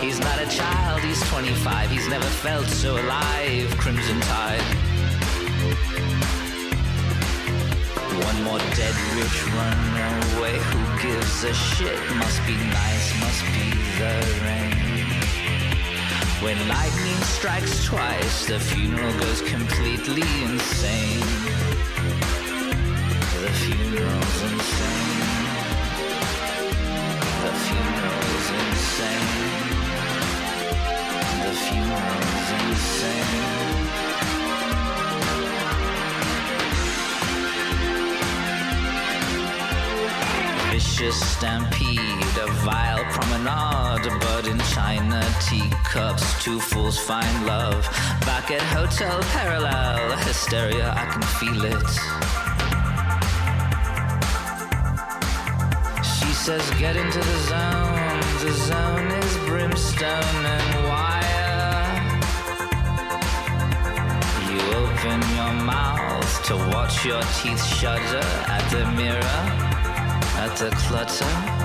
He's 0.00 0.20
not 0.20 0.38
a 0.38 0.46
child, 0.48 1.00
he's 1.00 1.20
25. 1.30 1.90
He's 1.90 2.08
never 2.08 2.26
felt 2.26 2.66
so 2.66 2.94
alive. 2.94 3.74
Crimson 3.78 4.20
tide. 4.20 4.60
One 8.24 8.42
more 8.44 8.58
dead 8.76 8.94
rich 9.16 9.38
runaway. 9.56 10.58
Who 10.58 11.02
gives 11.02 11.44
a 11.44 11.54
shit? 11.54 11.98
Must 12.16 12.46
be 12.46 12.56
nice, 12.56 13.20
must 13.20 13.44
be 13.54 13.70
the 13.98 14.14
rain. 14.44 14.76
When 16.42 16.68
lightning 16.68 17.20
strikes 17.24 17.84
twice, 17.86 18.46
the 18.46 18.60
funeral 18.60 19.12
goes 19.18 19.40
completely 19.42 20.28
insane. 20.44 21.20
The 23.40 23.52
funeral's 23.64 24.42
insane. 24.52 25.26
The 27.42 27.52
funeral's 27.64 28.50
insane 28.50 29.45
dying. 31.56 31.96
stampede, 41.36 42.36
a 42.40 42.46
vile 42.64 43.04
promenade, 43.04 44.10
but 44.20 44.46
in 44.46 44.58
China 44.74 45.22
teacups, 45.40 46.42
two 46.42 46.58
fools 46.58 46.98
find 46.98 47.46
love. 47.46 47.84
Back 48.22 48.50
at 48.50 48.62
Hotel 48.62 49.20
Parallel, 49.32 50.16
hysteria, 50.18 50.92
I 50.96 51.04
can 51.12 51.22
feel 51.38 51.64
it. 51.64 51.90
She 56.04 56.32
says, 56.32 56.68
get 56.78 56.96
into 56.96 57.18
the 57.18 57.38
zone, 57.50 58.20
the 58.44 58.52
zone 58.52 59.10
is 59.22 59.36
brimstone 59.48 60.75
open 65.06 65.20
your 65.36 65.52
mouth 65.64 66.42
to 66.44 66.56
watch 66.56 67.04
your 67.04 67.22
teeth 67.38 67.64
shudder 67.64 68.26
at 68.48 68.68
the 68.70 68.84
mirror 68.92 69.42
at 70.38 70.56
the 70.56 70.70
clutter, 70.76 71.55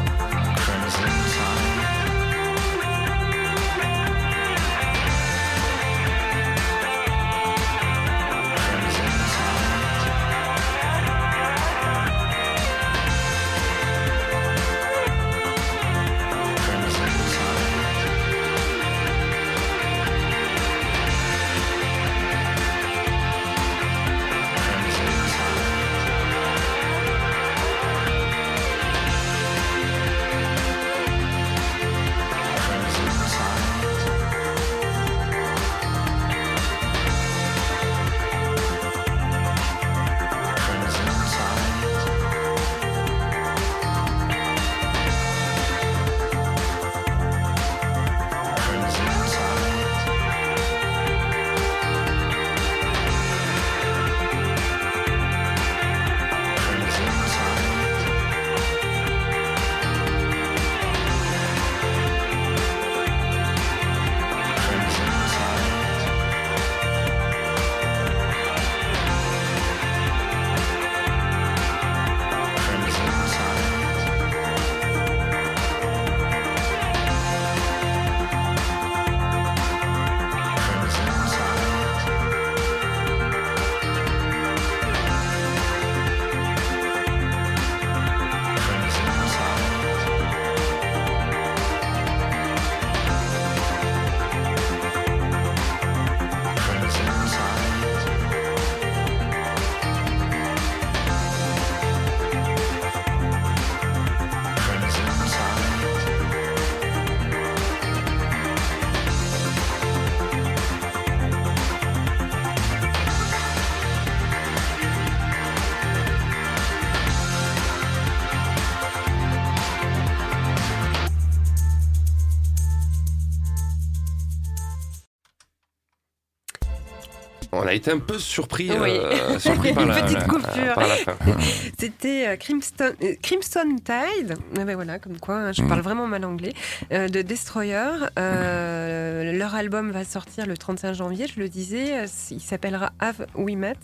a 127.72 127.76
été 127.76 127.92
un 127.92 128.00
peu 128.00 128.20
surpris, 128.20 128.70
euh, 128.70 129.40
surpris 129.40 129.74
par, 129.74 129.86
la, 129.86 130.02
petite 130.02 130.28
coupure. 130.28 130.76
C'était 131.80 132.28
euh, 132.28 132.36
Crimson, 132.36 132.94
euh, 133.02 133.16
Crimson, 133.22 133.78
Tide. 133.78 134.36
Ah 134.58 134.66
ben 134.66 134.76
voilà, 134.76 135.00
comme 135.00 135.18
quoi, 135.18 135.36
hein, 135.36 135.52
je 135.54 135.62
mm. 135.62 135.68
parle 135.68 135.82
vraiment 135.82 136.08
mal 136.08 136.26
anglais. 136.26 136.54
de 136.92 137.22
Destroyer. 137.22 138.08
leur 138.18 139.56
album 139.56 139.92
va 139.92 140.04
sortir 140.04 140.46
le 140.46 140.58
35 140.58 140.94
janvier, 140.94 141.28
je 141.28 141.40
le 141.40 141.50
disais. 141.50 142.06
Il 142.30 142.42
s'appellera 142.42 142.92
Have 143.00 143.26
We 143.36 143.56
Met? 143.56 143.78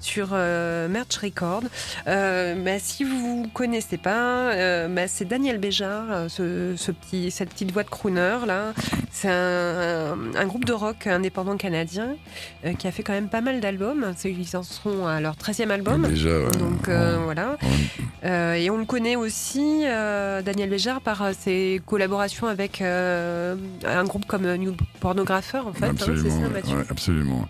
Sur 0.00 0.30
euh, 0.32 0.88
Merch 0.88 1.16
Record. 1.16 1.64
Bah, 2.06 2.78
si 2.78 3.04
vous 3.04 3.44
ne 3.44 3.48
connaissez 3.48 3.96
pas, 3.96 4.52
euh, 4.52 4.88
bah, 4.88 5.08
c'est 5.08 5.24
Daniel 5.24 5.60
ce, 5.60 6.90
petit, 6.90 7.30
cette 7.30 7.50
petite 7.50 7.72
voix 7.72 7.82
de 7.82 7.88
crooner 7.88 8.38
là. 8.46 8.72
C'est 9.10 9.28
un, 9.28 10.46
groupe 10.46 10.64
de 10.64 10.72
rock 10.72 11.06
indépendant 11.06 11.56
canadien 11.56 12.16
qui 12.78 12.86
a 12.88 12.92
fait 12.92 13.02
quand 13.02 13.12
même 13.12 13.28
pas 13.28 13.40
mal 13.40 13.60
d'albums. 13.60 14.14
Ils 14.24 14.56
en 14.56 14.62
seront 14.62 15.06
à 15.06 15.20
leur 15.20 15.34
13e 15.34 15.70
album. 15.70 16.02
Donc 16.58 16.88
voilà. 16.88 17.56
et 18.56 18.70
on 18.70 18.78
le 18.78 18.84
connaît 18.84 19.16
aussi, 19.16 19.82
Daniel 19.82 20.70
Béjart, 20.70 21.00
par 21.00 21.30
ses 21.38 21.80
collaborations 21.86 22.46
avec 22.46 22.80
un 22.80 24.04
groupe 24.04 24.26
comme 24.26 24.52
New 24.56 24.74
Pornographer 25.00 25.58
en 25.58 25.72
fait. 25.72 25.86
Hein, 25.86 26.84
absolument. 26.88 27.48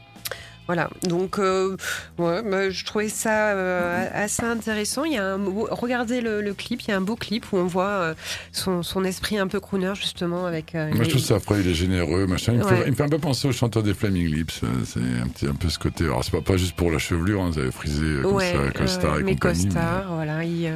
Voilà, 0.70 0.88
donc 1.02 1.40
euh, 1.40 1.76
ouais, 2.18 2.42
bah, 2.48 2.70
je 2.70 2.84
trouvais 2.84 3.08
ça 3.08 3.48
euh, 3.48 4.06
assez 4.14 4.44
intéressant. 4.44 5.02
Il 5.02 5.14
y 5.14 5.16
a 5.16 5.34
un, 5.34 5.40
regardez 5.72 6.20
le, 6.20 6.54
clip, 6.54 6.82
il 6.82 6.90
y 6.90 6.92
a 6.92 6.96
un 6.96 7.00
beau 7.00 7.16
clip 7.16 7.44
où 7.52 7.56
on 7.56 7.64
voit 7.64 7.88
euh, 7.88 8.14
son, 8.52 8.84
son, 8.84 9.02
esprit 9.02 9.36
un 9.36 9.48
peu 9.48 9.58
crooner 9.58 9.94
justement 9.96 10.46
avec. 10.46 10.74
Moi 10.74 11.02
je 11.02 11.08
trouve 11.08 11.22
ça 11.22 11.34
après 11.34 11.60
il 11.60 11.68
est 11.68 11.74
généreux, 11.74 12.28
machin. 12.28 12.52
Il, 12.52 12.60
me 12.60 12.94
fait, 12.94 13.02
un 13.02 13.08
peu 13.08 13.18
penser 13.18 13.48
au 13.48 13.52
chanteur 13.52 13.82
des 13.82 13.94
Flaming 13.94 14.28
Lips. 14.28 14.60
C'est 14.84 15.00
un 15.00 15.26
petit 15.26 15.46
un 15.48 15.54
peu 15.54 15.68
ce 15.68 15.80
côté. 15.80 16.04
Alors 16.04 16.22
c'est 16.22 16.30
pas, 16.30 16.40
pas 16.40 16.56
juste 16.56 16.76
pour 16.76 16.92
la 16.92 16.98
chevelure, 16.98 17.42
hein, 17.42 17.50
vous 17.50 17.58
avez 17.58 17.72
frisé 17.72 18.22
comme 18.22 18.38
ça, 18.38 18.70
Costar 18.72 19.18
et 19.18 19.22
mais 19.24 19.34
Costar, 19.34 20.14
voilà. 20.14 20.44
Il, 20.44 20.72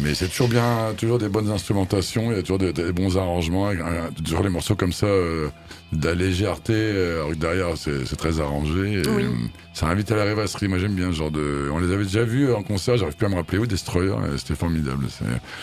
mais 0.00 0.14
c'est 0.14 0.28
toujours 0.28 0.48
bien, 0.48 0.94
toujours 0.96 1.18
des 1.18 1.28
bonnes 1.28 1.50
instrumentations, 1.50 2.30
il 2.30 2.36
y 2.36 2.40
a 2.40 2.42
toujours 2.42 2.58
des, 2.58 2.72
bons 2.92 3.18
arrangements, 3.18 3.70
toujours 4.24 4.44
des 4.44 4.48
morceaux 4.48 4.76
comme 4.76 4.94
ça 4.94 5.08
de 5.92 6.08
la 6.08 6.14
légèreté, 6.14 6.90
alors 6.90 7.30
que 7.30 7.36
derrière 7.36 7.76
c'est 7.76 8.16
très 8.16 8.40
arrangé. 8.40 9.00
Et, 9.00 9.02
Ça 9.72 9.86
invite 9.86 10.10
à 10.10 10.16
la 10.16 10.24
rêvasserie. 10.24 10.68
Moi 10.68 10.78
j'aime 10.78 10.94
bien 10.94 11.12
ce 11.12 11.16
genre 11.16 11.30
de. 11.30 11.68
On 11.72 11.78
les 11.78 11.92
avait 11.92 12.04
déjà 12.04 12.24
vus 12.24 12.52
en 12.52 12.62
concert, 12.62 12.96
j'arrive 12.96 13.16
plus 13.16 13.26
à 13.26 13.28
me 13.28 13.36
rappeler 13.36 13.58
où, 13.58 13.66
Destroyer, 13.66 14.14
c'était 14.36 14.54
formidable. 14.54 15.06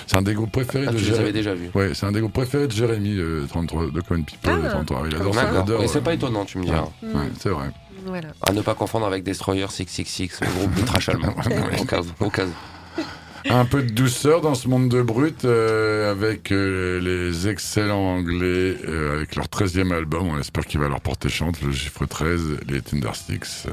C'est 0.07 0.17
un 0.17 0.21
des 0.21 0.33
groupes 0.33 0.51
préférés 0.51 0.85
ah, 0.87 0.91
de 0.91 0.97
Jérémy. 0.97 1.31
déjà 1.31 1.53
vu. 1.53 1.69
Ouais, 1.73 1.93
c'est 1.93 2.05
un 2.05 2.11
des 2.11 2.19
groupes 2.19 2.33
préférés 2.33 2.67
de 2.67 2.73
Jérémy, 2.73 3.19
33, 3.49 3.91
de 3.91 4.01
Common 4.01 4.23
People, 4.23 4.61
ah, 4.65 4.69
33. 4.69 5.03
Il 5.09 5.15
adore 5.15 5.35
ça. 5.35 5.63
c'est 5.87 6.03
pas 6.03 6.13
étonnant, 6.13 6.45
tu 6.45 6.57
me 6.57 6.65
diras. 6.65 6.87
Ouais, 7.01 7.29
c'est 7.39 7.49
vrai. 7.49 7.69
Voilà. 8.05 8.29
À 8.45 8.51
ne 8.51 8.61
pas 8.61 8.75
confondre 8.75 9.05
avec 9.05 9.23
Destroyer 9.23 9.67
666, 9.69 10.41
le 10.41 10.47
groupe 10.47 10.75
de 10.75 10.81
trash 10.81 11.09
allemand. 11.09 11.33
au 11.79 11.85
cas. 11.85 12.01
Au 12.19 12.29
cas 12.29 12.45
où 12.45 12.49
un 13.49 13.65
peu 13.65 13.83
de 13.83 13.89
douceur 13.89 14.41
dans 14.41 14.55
ce 14.55 14.67
monde 14.67 14.89
de 14.89 15.01
brut 15.01 15.45
euh, 15.45 16.11
avec 16.11 16.51
euh, 16.51 16.99
les 16.99 17.47
excellents 17.47 18.15
anglais 18.15 18.77
euh, 18.87 19.15
avec 19.15 19.35
leur 19.35 19.47
13e 19.47 19.93
album. 19.93 20.27
On 20.27 20.39
espère 20.39 20.65
qu'il 20.65 20.79
va 20.79 20.87
leur 20.87 21.01
porter 21.01 21.29
chance, 21.29 21.61
le 21.61 21.71
chiffre 21.71 22.05
13, 22.05 22.59
les 22.67 22.81
Tindersticks. 22.81 23.67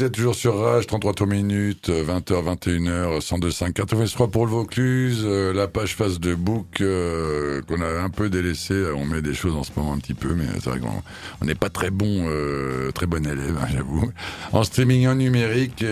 Vous 0.00 0.06
êtes 0.06 0.12
toujours 0.12 0.34
sur 0.34 0.58
Rage, 0.58 0.86
33 0.86 1.12
tours 1.12 1.26
minutes, 1.26 1.90
20h, 1.90 2.56
21h, 2.56 3.20
102.5, 3.20 3.72
83 3.74 4.28
pour 4.28 4.46
le 4.46 4.50
Vaucluse, 4.50 5.24
euh, 5.26 5.52
la 5.52 5.68
page 5.68 5.94
face 5.94 6.18
de 6.18 6.34
Book 6.34 6.80
euh, 6.80 7.60
qu'on 7.68 7.82
a 7.82 8.00
un 8.00 8.08
peu 8.08 8.30
délaissée. 8.30 8.82
On 8.96 9.04
met 9.04 9.20
des 9.20 9.34
choses 9.34 9.54
en 9.54 9.62
ce 9.62 9.72
moment 9.76 9.92
un 9.92 9.98
petit 9.98 10.14
peu, 10.14 10.32
mais 10.34 10.46
c'est 10.54 10.70
vrai 10.70 10.80
qu'on 10.80 11.44
n'est 11.44 11.54
pas 11.54 11.68
très 11.68 11.90
bon, 11.90 12.24
euh, 12.30 12.90
très 12.92 13.04
bon 13.04 13.26
élève, 13.26 13.58
hein, 13.60 13.66
j'avoue. 13.70 14.10
En 14.52 14.64
streaming 14.64 15.06
en 15.06 15.16
numérique, 15.16 15.84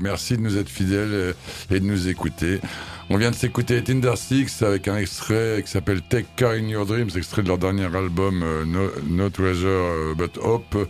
merci 0.00 0.36
de 0.36 0.42
nous 0.42 0.58
être 0.58 0.68
fidèles 0.68 1.36
et 1.70 1.78
de 1.78 1.84
nous 1.84 2.08
écouter. 2.08 2.58
On 3.08 3.18
vient 3.18 3.30
de 3.30 3.36
s'écouter 3.36 3.84
Tinder 3.84 4.14
Six 4.16 4.62
avec 4.62 4.88
un 4.88 4.96
extrait 4.96 5.62
qui 5.64 5.70
s'appelle 5.70 6.02
Take 6.02 6.26
Car 6.34 6.52
in 6.52 6.66
Your 6.66 6.84
Dreams, 6.86 7.10
extrait 7.16 7.44
de 7.44 7.46
leur 7.46 7.56
dernier 7.58 7.84
album 7.84 8.42
euh, 8.42 8.64
no, 9.06 9.30
Treasure 9.30 9.68
euh, 9.68 10.14
But 10.16 10.36
Hope. 10.38 10.88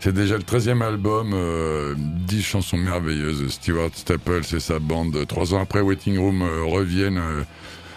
C'est 0.00 0.12
déjà 0.12 0.36
le 0.36 0.42
13e 0.42 0.82
album, 0.82 1.32
euh, 1.32 1.94
10 1.96 2.42
chansons 2.42 2.76
merveilleuses. 2.76 3.48
Stewart 3.48 3.88
Staples 3.94 4.54
et 4.54 4.60
sa 4.60 4.78
bande, 4.80 5.26
trois 5.26 5.54
ans 5.54 5.62
après 5.62 5.80
Waiting 5.80 6.18
Room, 6.18 6.42
euh, 6.42 6.64
reviennent 6.64 7.22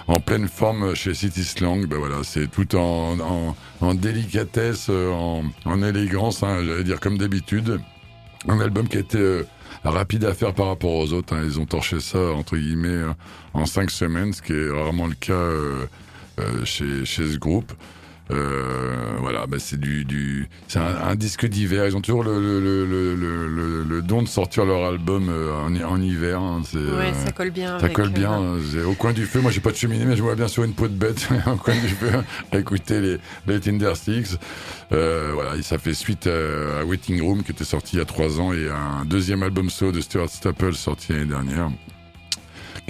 en 0.07 0.21
pleine 0.21 0.47
forme 0.47 0.95
chez 0.95 1.13
City 1.13 1.43
Slang. 1.43 1.85
Ben 1.85 1.99
voilà, 1.99 2.23
c'est 2.23 2.49
tout 2.49 2.77
en, 2.77 3.17
délicatesse, 3.93 4.87
en, 4.87 5.43
en 5.65 5.83
élégance, 5.83 6.43
hein, 6.43 6.63
j'allais 6.65 6.85
dire 6.85 7.01
comme 7.01 7.17
d'habitude. 7.17 7.81
Un 8.47 8.61
album 8.61 8.87
qui 8.87 8.95
a 8.95 9.01
été 9.01 9.41
rapide 9.83 10.25
à 10.25 10.33
faire 10.33 10.53
par 10.53 10.67
rapport 10.67 10.91
aux 10.91 11.13
autres. 11.13 11.33
Hein. 11.35 11.41
Ils 11.43 11.59
ont 11.59 11.65
torché 11.65 11.99
ça, 11.99 12.19
entre 12.31 12.57
guillemets, 12.57 13.03
en 13.53 13.65
cinq 13.65 13.91
semaines, 13.91 14.33
ce 14.33 14.41
qui 14.41 14.53
est 14.53 14.69
rarement 14.69 15.07
le 15.07 15.15
cas 15.15 15.33
euh, 15.33 15.85
euh, 16.39 16.65
chez 16.65 17.05
ce 17.05 17.37
groupe. 17.37 17.71
Euh, 18.31 19.17
voilà, 19.19 19.47
bah 19.47 19.57
c'est 19.59 19.79
du, 19.79 20.05
du 20.05 20.47
c'est 20.67 20.79
un, 20.79 21.15
disque 21.15 21.45
d'hiver. 21.47 21.87
Ils 21.87 21.95
ont 21.95 22.01
toujours 22.01 22.23
le, 22.23 22.39
le, 22.39 22.85
le, 22.85 23.15
le, 23.15 23.83
le 23.83 24.01
don 24.01 24.21
de 24.21 24.27
sortir 24.27 24.65
leur 24.65 24.85
album 24.85 25.29
en, 25.29 25.75
en 25.75 26.01
hiver. 26.01 26.39
Hein. 26.39 26.61
Ouais, 26.73 27.13
ça 27.13 27.31
colle 27.31 27.51
bien. 27.51 27.79
Ça 27.79 27.89
colle 27.89 28.09
bien. 28.09 28.39
au 28.85 28.93
coin 28.93 29.13
du 29.13 29.25
feu. 29.25 29.41
Moi, 29.41 29.51
j'ai 29.51 29.61
pas 29.61 29.71
de 29.71 29.75
cheminée, 29.77 30.05
mais 30.05 30.15
je 30.15 30.23
vois 30.23 30.35
bien 30.35 30.47
sur 30.47 30.63
une 30.63 30.73
peau 30.73 30.87
de 30.87 30.93
bête 30.93 31.27
au 31.47 31.55
coin 31.55 31.75
du 31.75 31.87
feu. 31.89 32.11
écouter 32.53 33.01
les, 33.01 33.17
les 33.47 33.59
Tinder 33.59 33.93
Sticks. 33.95 34.39
Euh, 34.91 35.31
voilà, 35.33 35.61
ça 35.61 35.77
fait 35.77 35.93
suite 35.93 36.27
à, 36.27 36.83
Waiting 36.85 37.21
Room 37.21 37.43
qui 37.43 37.51
était 37.51 37.63
sorti 37.63 37.95
il 37.95 37.99
y 37.99 38.01
a 38.01 38.05
trois 38.05 38.39
ans 38.39 38.53
et 38.53 38.69
un 38.69 39.05
deuxième 39.05 39.43
album 39.43 39.69
solo 39.69 39.91
de 39.91 40.01
Stuart 40.01 40.29
Staple 40.29 40.73
sorti 40.73 41.13
l'année 41.13 41.25
dernière 41.25 41.69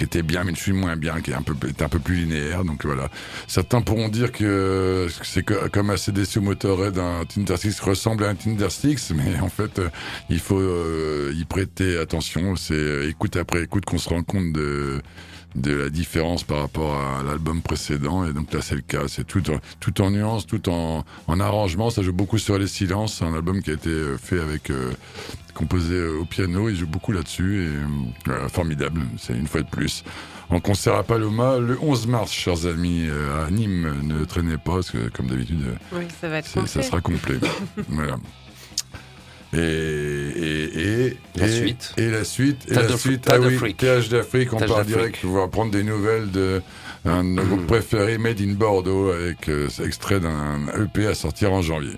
qui 0.00 0.06
était 0.06 0.22
bien, 0.22 0.44
mais 0.44 0.54
je 0.54 0.60
suis 0.60 0.72
moins 0.72 0.96
bien, 0.96 1.20
qui 1.20 1.30
est 1.30 1.34
un 1.34 1.42
peu, 1.42 1.54
est 1.68 1.82
un 1.82 1.88
peu 1.88 1.98
plus 1.98 2.14
linéaire. 2.14 2.64
Donc 2.64 2.86
voilà. 2.86 3.10
Certains 3.46 3.82
pourront 3.82 4.08
dire 4.08 4.32
que 4.32 5.08
c'est 5.22 5.42
comme 5.42 5.90
ACDC 5.90 6.36
ou 6.36 6.40
Motorhead, 6.40 6.98
un 6.98 7.26
Tinder 7.26 7.54
ressemble 7.82 8.24
à 8.24 8.30
un 8.30 8.34
Tinder 8.34 8.68
mais 9.14 9.38
en 9.40 9.50
fait, 9.50 9.78
euh, 9.78 9.88
il 10.30 10.38
faut 10.38 10.58
euh, 10.58 11.34
y 11.36 11.44
prêter 11.44 11.98
attention. 11.98 12.56
C'est 12.56 13.08
écoute 13.08 13.36
après 13.36 13.62
écoute 13.62 13.84
qu'on 13.84 13.98
se 13.98 14.08
rend 14.08 14.22
compte 14.22 14.52
de 14.52 15.02
de 15.54 15.72
la 15.72 15.90
différence 15.90 16.44
par 16.44 16.58
rapport 16.58 16.94
à 16.94 17.22
l'album 17.22 17.62
précédent. 17.62 18.24
Et 18.24 18.32
donc 18.32 18.52
là, 18.52 18.60
c'est 18.62 18.74
le 18.74 18.82
cas. 18.82 19.08
C'est 19.08 19.24
tout, 19.24 19.42
tout 19.80 20.00
en 20.00 20.10
nuance, 20.10 20.46
tout 20.46 20.68
en, 20.68 21.04
en 21.26 21.40
arrangement. 21.40 21.90
Ça 21.90 22.02
joue 22.02 22.12
beaucoup 22.12 22.38
sur 22.38 22.58
les 22.58 22.66
silences. 22.66 23.14
C'est 23.18 23.24
un 23.24 23.34
album 23.34 23.62
qui 23.62 23.70
a 23.70 23.74
été 23.74 23.90
fait 24.18 24.40
avec, 24.40 24.70
euh, 24.70 24.92
composé 25.54 26.02
au 26.06 26.24
piano. 26.24 26.68
Il 26.68 26.76
joue 26.76 26.86
beaucoup 26.86 27.12
là-dessus. 27.12 27.64
Et 27.64 28.30
euh, 28.30 28.48
formidable. 28.48 29.02
C'est 29.18 29.34
une 29.34 29.46
fois 29.46 29.62
de 29.62 29.68
plus. 29.68 30.04
En 30.48 30.58
concert 30.58 30.96
à 30.96 31.04
Paloma, 31.04 31.58
le 31.58 31.78
11 31.80 32.06
mars, 32.08 32.32
chers 32.32 32.66
amis, 32.66 33.06
euh, 33.08 33.46
à 33.46 33.50
Nîmes. 33.50 34.02
Ne 34.02 34.24
traînez 34.24 34.56
pas, 34.56 34.74
parce 34.74 34.90
que 34.90 35.08
comme 35.08 35.28
d'habitude, 35.28 35.62
oui, 35.92 36.04
ça, 36.20 36.28
va 36.28 36.38
être 36.38 36.66
ça 36.66 36.82
sera 36.82 37.00
complet. 37.00 37.38
voilà. 37.88 38.16
Et, 39.52 39.58
et, 39.58 41.06
et, 41.06 41.16
la 41.36 41.48
suite. 41.48 41.92
Et 41.96 42.10
la 42.10 42.24
suite. 42.24 42.66
Et 42.70 42.74
la 42.74 42.96
suite. 42.96 43.28
Ah 43.30 43.40
oui, 43.40 43.74
TH 43.74 44.08
d'Afrique. 44.08 44.52
On 44.52 44.58
part 44.58 44.84
direct. 44.84 45.24
Va 45.24 45.48
prendre 45.48 45.72
des 45.72 45.82
nouvelles 45.82 46.30
de 46.30 46.62
un 47.04 47.24
de 47.24 47.28
nos 47.30 47.44
groupes 47.44 47.66
préférés, 47.66 48.18
Made 48.18 48.40
in 48.40 48.52
Bordeaux, 48.52 49.10
avec 49.10 49.48
euh, 49.48 49.68
extrait 49.84 50.20
d'un 50.20 50.66
EP 50.78 51.06
à 51.06 51.14
sortir 51.14 51.52
en 51.52 51.62
janvier. 51.62 51.96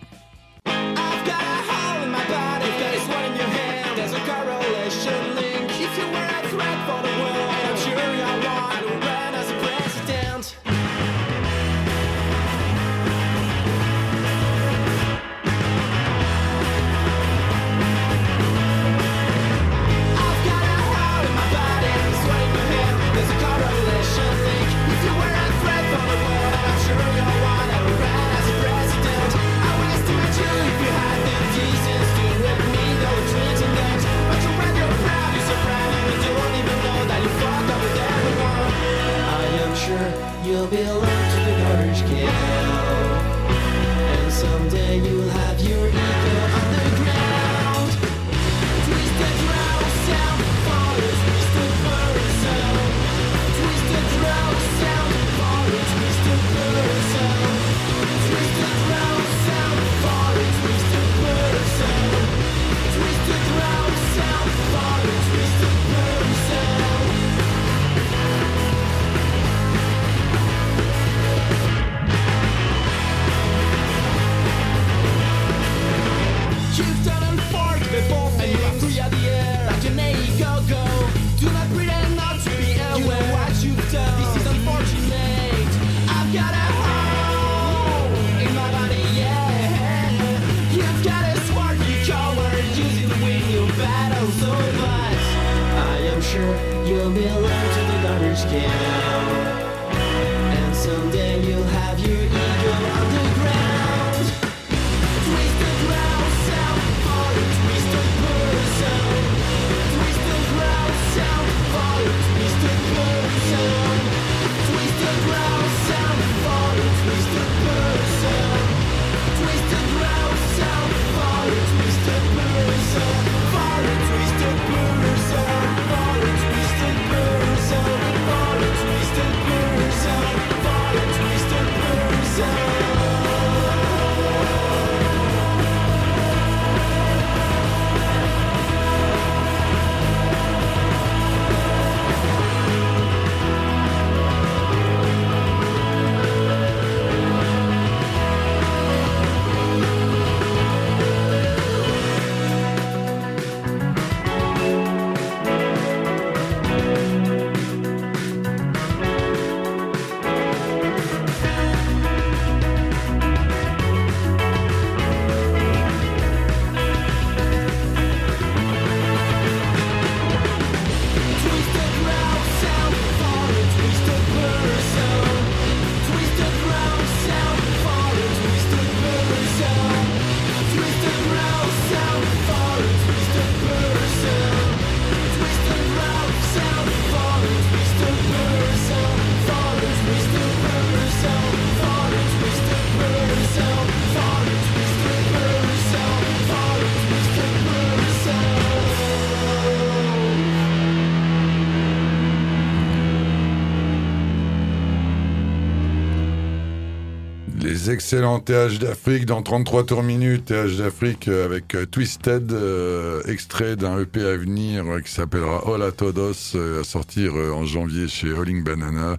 Excellents 207.91 208.39
TH 208.39 208.79
d'Afrique 208.79 209.27
dans 209.27 209.43
33 209.43 209.85
tours 209.85 210.03
minutes, 210.03 210.47
TH 210.47 210.77
d'Afrique 210.77 211.29
euh, 211.29 211.47
avec 211.47 211.75
euh, 211.75 211.87
Twisted, 211.87 212.53
euh, 212.53 213.23
extrait 213.25 213.77
d'un 213.77 213.99
EP 213.99 214.21
à 214.21 214.37
venir 214.37 214.85
qui 215.05 215.11
s'appellera 215.11 215.67
Hola 215.67 215.91
Todos, 215.91 216.55
à 216.55 216.85
sortir 216.85 217.35
en 217.35 217.65
janvier 217.65 218.09
chez 218.09 218.33
Rolling 218.33 218.63
Banana. 218.63 219.17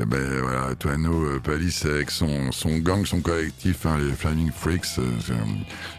Eh 0.00 0.04
ben 0.04 0.40
voilà, 0.42 0.74
Tuano 0.78 1.38
Palis 1.44 1.82
avec 1.84 2.10
son, 2.10 2.52
son 2.52 2.78
gang, 2.78 3.04
son 3.04 3.20
collectif, 3.20 3.86
hein, 3.86 3.98
les 3.98 4.12
Flaming 4.14 4.50
Freaks, 4.50 4.98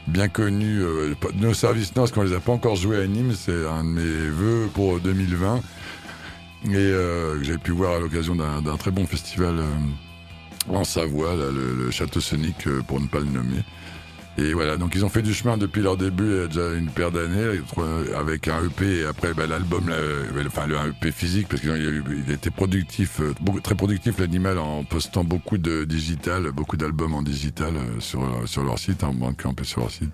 bien 0.07 0.27
connu. 0.27 0.81
nos 1.35 1.53
services 1.53 1.91
parce 1.91 2.11
qu'on 2.11 2.23
les 2.23 2.33
a 2.33 2.39
pas 2.39 2.51
encore 2.51 2.75
joués 2.75 2.97
à 2.97 3.07
Nîmes, 3.07 3.33
c'est 3.33 3.67
un 3.67 3.83
de 3.83 3.89
mes 3.89 4.29
vœux 4.29 4.69
pour 4.73 4.99
2020 4.99 5.61
et 6.65 6.69
que 6.69 7.39
j'avais 7.43 7.57
pu 7.57 7.71
voir 7.71 7.95
à 7.95 7.99
l'occasion 7.99 8.35
d'un 8.35 8.77
très 8.77 8.91
bon 8.91 9.05
festival 9.05 9.59
en 10.69 10.83
Savoie, 10.83 11.35
le, 11.35 11.91
château 11.91 12.21
Sonic, 12.21 12.67
euh, 12.67 12.81
pour 12.81 12.99
ne 12.99 13.07
pas 13.07 13.19
le 13.19 13.25
nommer. 13.25 13.63
Et 14.37 14.53
voilà, 14.53 14.77
donc 14.77 14.93
ils 14.95 15.03
ont 15.03 15.09
fait 15.09 15.21
du 15.21 15.33
chemin 15.33 15.57
depuis 15.57 15.81
leur 15.81 15.97
début, 15.97 16.23
il 16.23 16.37
y 16.37 16.39
a 16.39 16.47
déjà 16.47 16.73
une 16.73 16.89
paire 16.89 17.11
d'années, 17.11 17.59
avec 18.17 18.47
un 18.47 18.63
EP 18.63 18.99
et 18.99 19.05
après 19.05 19.33
bah, 19.33 19.45
l'album, 19.45 19.91
enfin 20.47 20.67
le 20.67 20.77
EP 20.89 21.11
physique, 21.11 21.47
parce 21.49 21.61
qu'il 21.61 22.03
il 22.25 22.31
était 22.31 22.49
productif, 22.49 23.19
euh, 23.19 23.33
très 23.61 23.75
productif 23.75 24.19
l'animal 24.19 24.57
en 24.57 24.85
postant 24.85 25.25
beaucoup 25.25 25.57
de 25.57 25.83
digital, 25.83 26.49
beaucoup 26.51 26.77
d'albums 26.77 27.13
en 27.13 27.21
digital 27.21 27.73
euh, 27.75 27.99
sur, 27.99 28.21
sur 28.45 28.63
leur 28.63 28.79
site, 28.79 29.03
en 29.03 29.13
Bandcamp 29.13 29.55
et 29.61 29.65
sur 29.65 29.81
leur 29.81 29.91
site. 29.91 30.13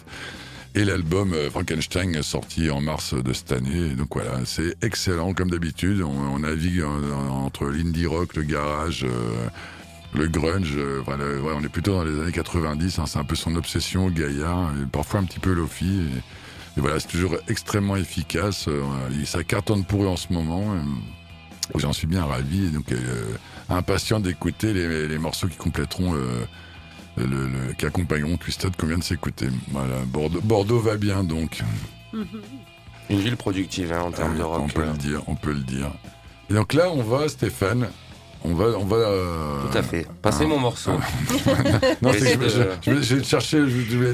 Et 0.74 0.84
l'album 0.84 1.34
Frankenstein 1.52 2.22
sorti 2.22 2.70
en 2.70 2.82
mars 2.82 3.14
de 3.14 3.34
cette 3.34 3.52
année. 3.52 3.90
Donc 3.96 4.10
voilà, 4.12 4.42
c'est 4.46 4.76
excellent 4.84 5.34
comme 5.34 5.50
d'habitude. 5.50 6.04
On, 6.04 6.38
navigue 6.38 6.84
entre 7.32 7.66
l'indie 7.66 8.06
rock, 8.06 8.36
le 8.36 8.44
garage 8.44 9.04
le 10.14 10.28
grunge, 10.28 10.74
euh, 10.78 11.04
on 11.08 11.64
est 11.64 11.70
plutôt 11.70 11.94
dans 11.94 12.04
les 12.04 12.20
années 12.20 12.32
90, 12.32 13.00
hein, 13.00 13.06
c'est 13.06 13.20
un 13.20 13.24
peu 13.24 13.36
son 13.36 13.56
obsession, 13.56 14.10
Gaïa, 14.10 14.72
parfois 14.92 15.20
un 15.20 15.24
petit 15.24 15.40
peu 15.40 15.54
Lofi. 15.54 16.02
Et, 16.78 16.80
voilà, 16.80 17.00
c'est 17.00 17.08
toujours 17.08 17.36
extrêmement 17.48 17.96
efficace. 17.96 18.68
Euh, 18.68 18.84
ça 19.26 19.44
cartonne 19.44 19.84
pour 19.84 20.04
eux 20.04 20.08
en 20.08 20.18
ce 20.18 20.32
moment. 20.32 20.76
J'en 21.76 21.92
suis 21.92 22.08
bien 22.08 22.24
ravi, 22.24 22.70
donc 22.70 22.92
euh, 22.92 23.34
impatient 23.70 24.20
d'écouter 24.20 24.74
les, 24.74 25.18
morceaux 25.18 25.48
qui 25.48 25.58
compléteront 25.58 26.14
le, 27.18 27.74
qui 27.78 27.86
accompagneront 27.86 28.38
Twisted 28.38 28.76
qu'on 28.76 28.88
vient 28.88 29.00
de 29.00 29.04
s'écouter. 29.04 29.48
Voilà, 29.72 29.96
Bordeaux, 30.06 30.80
va 30.80 30.98
bien 30.98 31.24
donc. 31.24 31.62
Une 33.10 33.20
ville 33.20 33.38
productive 33.38 33.92
hein, 33.92 34.02
en 34.02 34.12
termes 34.12 34.38
de 34.38 34.44
rock. 34.44 34.62
On 34.64 34.68
peut 34.68 34.86
le 34.86 34.98
dire, 34.98 35.22
on 35.28 35.36
peut 35.36 35.54
le 35.54 35.62
dire. 35.62 35.92
Et 36.50 36.54
donc 36.54 36.74
là, 36.74 36.92
on 36.92 37.02
va, 37.02 37.28
Stéphane, 37.28 37.90
on 38.44 38.54
va, 38.54 38.66
on 38.78 38.86
va. 38.86 38.96
Euh, 38.96 39.62
Tout 39.70 39.78
à 39.78 39.84
fait. 39.84 40.06
Passez 40.22 40.46
mon 40.46 40.60
morceau. 40.60 40.92
non, 42.02 42.12
c'est 42.18 42.38
que 42.38 42.48
je, 42.50 43.16
vais 43.16 43.24
chercher. 43.24 43.64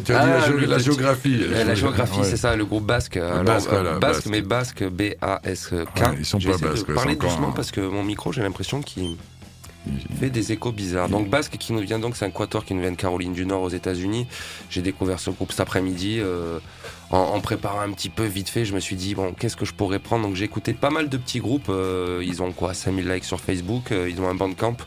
tu 0.05 0.13
as 0.13 0.49
dit 0.49 0.65
la, 0.65 0.77
géographie. 0.79 1.41
La, 1.49 1.75
géographie, 1.75 2.19
c'est 2.23 2.37
ça, 2.37 2.55
le 2.55 2.65
groupe 2.65 2.85
basque. 2.85 3.17
Alors, 3.17 3.43
basque, 3.43 3.69
euh, 3.71 3.99
basque, 3.99 4.25
mais 4.27 4.41
basque, 4.41 4.83
B-A-S-K. 4.83 6.01
ils 6.17 6.25
sont 6.25 6.39
pas 6.39 6.57
basques. 6.57 6.93
Parler 6.93 7.15
doucement 7.15 7.51
parce 7.51 7.71
que 7.71 7.81
mon 7.81 8.03
micro, 8.03 8.31
j'ai 8.31 8.41
l'impression 8.41 8.81
qu'il 8.81 9.17
fait 10.19 10.29
des 10.29 10.51
échos 10.51 10.71
bizarres. 10.71 11.09
Donc 11.09 11.29
Basque 11.29 11.57
qui 11.57 11.73
nous 11.73 11.81
vient 11.81 11.99
donc, 11.99 12.15
c'est 12.15 12.25
un 12.25 12.31
quatuor 12.31 12.65
qui 12.65 12.73
nous 12.73 12.81
vient 12.81 12.91
de 12.91 12.97
Caroline 12.97 13.33
du 13.33 13.45
Nord 13.45 13.63
aux 13.63 13.69
États-Unis. 13.69 14.27
J'ai 14.69 14.81
découvert 14.81 15.19
ce 15.19 15.29
groupe 15.29 15.51
cet 15.51 15.61
après-midi. 15.61 16.19
Euh, 16.19 16.59
en, 17.13 17.39
préparant 17.41 17.81
un 17.81 17.91
petit 17.91 18.09
peu 18.09 18.25
vite 18.25 18.49
fait, 18.49 18.65
je 18.65 18.73
me 18.73 18.79
suis 18.79 18.95
dit, 18.95 19.13
bon, 19.13 19.33
qu'est-ce 19.33 19.55
que 19.55 19.65
je 19.65 19.73
pourrais 19.73 19.99
prendre? 19.99 20.25
Donc 20.25 20.35
j'ai 20.35 20.45
écouté 20.45 20.73
pas 20.73 20.89
mal 20.89 21.09
de 21.09 21.17
petits 21.17 21.39
groupes. 21.39 21.67
Euh, 21.69 22.23
ils 22.25 22.41
ont 22.41 22.51
quoi? 22.51 22.73
5000 22.73 23.07
likes 23.07 23.25
sur 23.25 23.39
Facebook. 23.39 23.91
Euh, 23.91 24.09
ils 24.09 24.19
ont 24.19 24.27
un 24.27 24.33
bandcamp. 24.33 24.77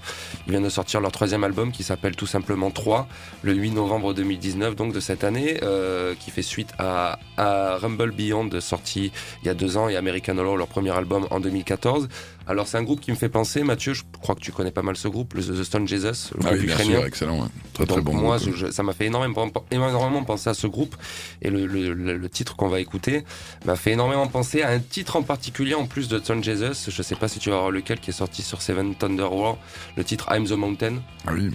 Ils 0.46 0.50
viennent 0.50 0.64
de 0.64 0.68
sortir 0.68 1.00
leur 1.00 1.12
troisième 1.12 1.44
album 1.44 1.70
qui 1.70 1.84
s'appelle 1.84 2.16
tout 2.16 2.26
simplement 2.26 2.70
3, 2.72 3.06
le 3.42 3.54
8 3.54 3.70
novembre 3.72 4.12
2019, 4.12 4.74
donc 4.74 4.92
de 4.92 4.98
cette 4.98 5.22
année, 5.22 5.60
euh, 5.62 6.14
qui 6.18 6.32
fait 6.32 6.42
suite 6.42 6.72
à, 6.78 7.20
à, 7.36 7.76
Rumble 7.78 8.10
Beyond, 8.10 8.50
sorti 8.60 9.12
il 9.42 9.46
y 9.46 9.48
a 9.48 9.54
deux 9.54 9.76
ans, 9.76 9.88
et 9.88 9.96
American 9.96 10.36
Horror, 10.38 10.56
leur 10.56 10.68
premier 10.68 10.90
album 10.90 11.28
en 11.30 11.38
2014. 11.38 12.08
Alors 12.46 12.68
c'est 12.68 12.78
un 12.78 12.82
groupe 12.82 13.00
qui 13.00 13.10
me 13.10 13.16
fait 13.16 13.28
penser, 13.28 13.62
Mathieu, 13.62 13.92
je 13.94 14.02
crois 14.20 14.34
que 14.34 14.40
tu 14.40 14.52
connais 14.52 14.70
pas 14.70 14.82
mal 14.82 14.96
ce 14.96 15.08
groupe, 15.08 15.34
le 15.34 15.42
The 15.42 15.64
Stone 15.64 15.88
Jesus, 15.88 16.32
le 16.34 16.46
ah 16.46 16.50
oui, 16.52 16.66
bien 16.66 16.76
Sûr, 16.76 17.04
excellent, 17.04 17.48
très 17.72 17.86
très 17.86 18.00
bon. 18.00 18.14
Moi, 18.14 18.38
ça 18.70 18.82
m'a 18.82 18.92
fait 18.92 19.06
énormément, 19.06 19.48
énormément 19.70 20.22
penser 20.24 20.50
à 20.50 20.54
ce 20.54 20.66
groupe 20.66 20.94
et 21.42 21.50
le, 21.50 21.66
le 21.66 21.94
le 21.94 22.28
titre 22.28 22.56
qu'on 22.56 22.68
va 22.68 22.80
écouter, 22.80 23.24
m'a 23.64 23.76
fait 23.76 23.92
énormément 23.92 24.26
penser 24.26 24.62
à 24.62 24.70
un 24.70 24.78
titre 24.78 25.16
en 25.16 25.22
particulier 25.22 25.74
en 25.74 25.86
plus 25.86 26.08
de 26.08 26.20
Son 26.22 26.42
Jesus. 26.42 26.90
Je 26.90 27.02
sais 27.02 27.14
pas 27.14 27.28
si 27.28 27.38
tu 27.38 27.50
vas 27.50 27.58
voir 27.58 27.70
lequel 27.70 28.00
qui 28.00 28.10
est 28.10 28.14
sorti 28.14 28.42
sur 28.42 28.62
Seven 28.62 28.94
Thunder 28.94 29.28
War, 29.30 29.56
le 29.96 30.04
titre 30.04 30.26
I'm 30.30 30.46
the 30.46 30.52
Mountain. 30.52 30.96
Ah 31.26 31.32
oui, 31.34 31.50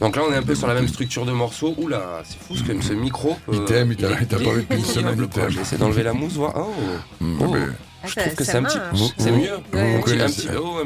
Donc 0.00 0.16
là, 0.16 0.22
on 0.28 0.32
est 0.32 0.36
un 0.36 0.42
peu 0.42 0.54
sur 0.54 0.66
la 0.66 0.74
même 0.74 0.88
structure 0.88 1.24
de 1.26 1.32
morceau. 1.32 1.74
Oula, 1.78 2.22
c'est 2.24 2.38
fou 2.38 2.56
ce 2.56 2.62
que 2.62 2.80
ce 2.80 2.92
micro. 2.92 3.36
il 3.52 3.64
t'aime, 3.64 3.92
il 3.92 3.96
t'a 3.96 4.08
pas 4.08 4.50
envie 4.50 4.66
de 4.66 4.84
semaine. 4.84 5.28
J'essaie 5.48 5.76
d'enlever 5.76 6.02
la 6.02 6.12
mousse, 6.12 6.34
voir. 6.34 6.52
Oh, 6.56 7.24
mm, 7.24 7.38
oh. 7.40 7.56
Ah, 8.04 8.08
je 8.08 8.20
trouve 8.20 8.34
que 8.34 8.44
c'est 8.44 8.56
un 8.56 8.62
petit. 8.62 8.78
C'est 9.18 9.32
mieux. 9.32 9.58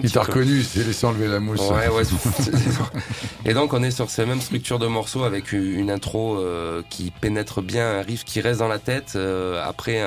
il 0.03 0.13
t'a 0.13 0.23
reconnu, 0.23 0.63
c'est 0.63 0.85
laissé 0.85 1.07
enlever 1.07 1.27
la 1.27 1.41
mousse. 1.41 1.61
Ouais, 1.61 1.89
ouais. 1.89 2.03
et 3.45 3.55
donc, 3.55 3.73
on 3.73 3.83
est 3.83 3.91
sur 3.91 4.09
ces 4.09 4.25
mêmes 4.25 4.41
structures 4.41 4.79
de 4.79 4.87
morceaux 4.87 5.25
avec 5.25 5.53
une 5.53 5.91
intro 5.91 6.39
euh, 6.39 6.83
qui 6.91 7.11
pénètre 7.11 7.61
bien, 7.63 7.99
un 7.99 8.03
riff 8.03 8.25
qui 8.25 8.41
reste 8.41 8.61
dans 8.61 8.69
la 8.69 8.79
tête. 8.79 9.15
Euh, 9.17 9.63
après 9.65 9.99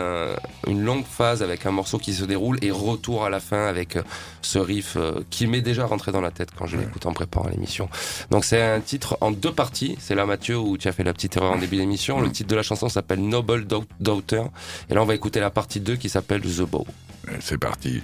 une 0.67 0.83
longue 0.83 1.05
phase 1.05 1.43
avec 1.43 1.65
un 1.65 1.71
morceau 1.71 1.97
qui 1.97 2.13
se 2.13 2.23
déroule 2.23 2.57
et 2.61 2.71
retour 2.71 3.25
à 3.25 3.29
la 3.29 3.39
fin 3.39 3.65
avec 3.65 3.97
euh, 3.97 4.03
ce 4.41 4.59
riff 4.59 4.97
qui 5.29 5.47
m'est 5.47 5.61
déjà 5.61 5.85
rentré 5.85 6.11
dans 6.11 6.21
la 6.21 6.31
tête 6.31 6.49
quand 6.57 6.65
je 6.65 6.77
l'écoute 6.77 7.05
en 7.05 7.13
préparant 7.13 7.49
l'émission. 7.49 7.89
Donc, 8.29 8.45
c'est 8.45 8.61
un 8.61 8.79
titre 8.79 9.17
en 9.21 9.31
deux 9.31 9.51
parties. 9.51 9.97
C'est 9.99 10.15
là, 10.15 10.25
Mathieu, 10.25 10.57
où 10.57 10.77
tu 10.77 10.87
as 10.87 10.93
fait 10.93 11.03
la 11.03 11.13
petite 11.13 11.35
erreur 11.37 11.53
en 11.53 11.57
début 11.57 11.77
d'émission. 11.77 12.21
Le 12.21 12.31
titre 12.31 12.49
de 12.49 12.55
la 12.55 12.63
chanson 12.63 12.89
s'appelle 12.89 13.21
Noble 13.21 13.65
Daughter. 13.99 14.43
Et 14.89 14.93
là, 14.93 15.01
on 15.01 15.05
va 15.05 15.15
écouter 15.15 15.39
la 15.39 15.49
partie 15.49 15.79
2 15.79 15.95
qui 15.95 16.09
s'appelle 16.09 16.41
The 16.41 16.61
Bow. 16.61 16.85
C'est 17.39 17.57
parti. 17.57 18.01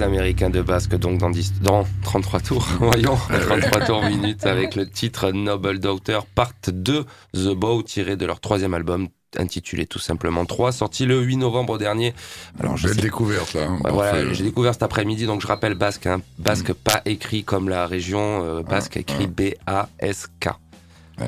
Les 0.00 0.06
Américains 0.06 0.48
de 0.48 0.62
basque, 0.62 0.96
donc 0.96 1.18
dans, 1.18 1.30
dans 1.60 1.86
33 2.04 2.40
tours, 2.40 2.66
voyons, 2.80 3.16
33 3.16 3.80
tours 3.84 4.02
minutes, 4.02 4.46
avec 4.46 4.74
le 4.74 4.88
titre 4.88 5.30
Noble 5.30 5.78
Daughter, 5.78 6.20
part 6.34 6.54
2, 6.66 7.04
The 7.34 7.48
Bow, 7.48 7.82
tiré 7.82 8.16
de 8.16 8.24
leur 8.24 8.40
troisième 8.40 8.72
album, 8.72 9.08
intitulé 9.36 9.84
tout 9.84 9.98
simplement 9.98 10.46
3, 10.46 10.72
sorti 10.72 11.04
le 11.04 11.20
8 11.20 11.36
novembre 11.36 11.76
dernier. 11.76 12.14
Alors, 12.58 12.76
Belle 12.82 12.94
sais... 12.94 13.02
découverte 13.02 13.52
là. 13.52 13.66
Hein, 13.68 13.78
voilà, 13.90 14.32
j'ai 14.32 14.44
découvert 14.44 14.72
cet 14.72 14.84
après-midi, 14.84 15.26
donc 15.26 15.42
je 15.42 15.46
rappelle 15.46 15.74
Basque, 15.74 16.06
hein, 16.06 16.22
Basque 16.38 16.70
mm. 16.70 16.74
pas 16.76 17.02
écrit 17.04 17.44
comme 17.44 17.68
la 17.68 17.86
région, 17.86 18.42
euh, 18.42 18.62
Basque 18.62 18.94
ah, 18.96 19.00
écrit 19.00 19.28
ah. 19.66 19.86
B-A-S-K. 19.98 20.48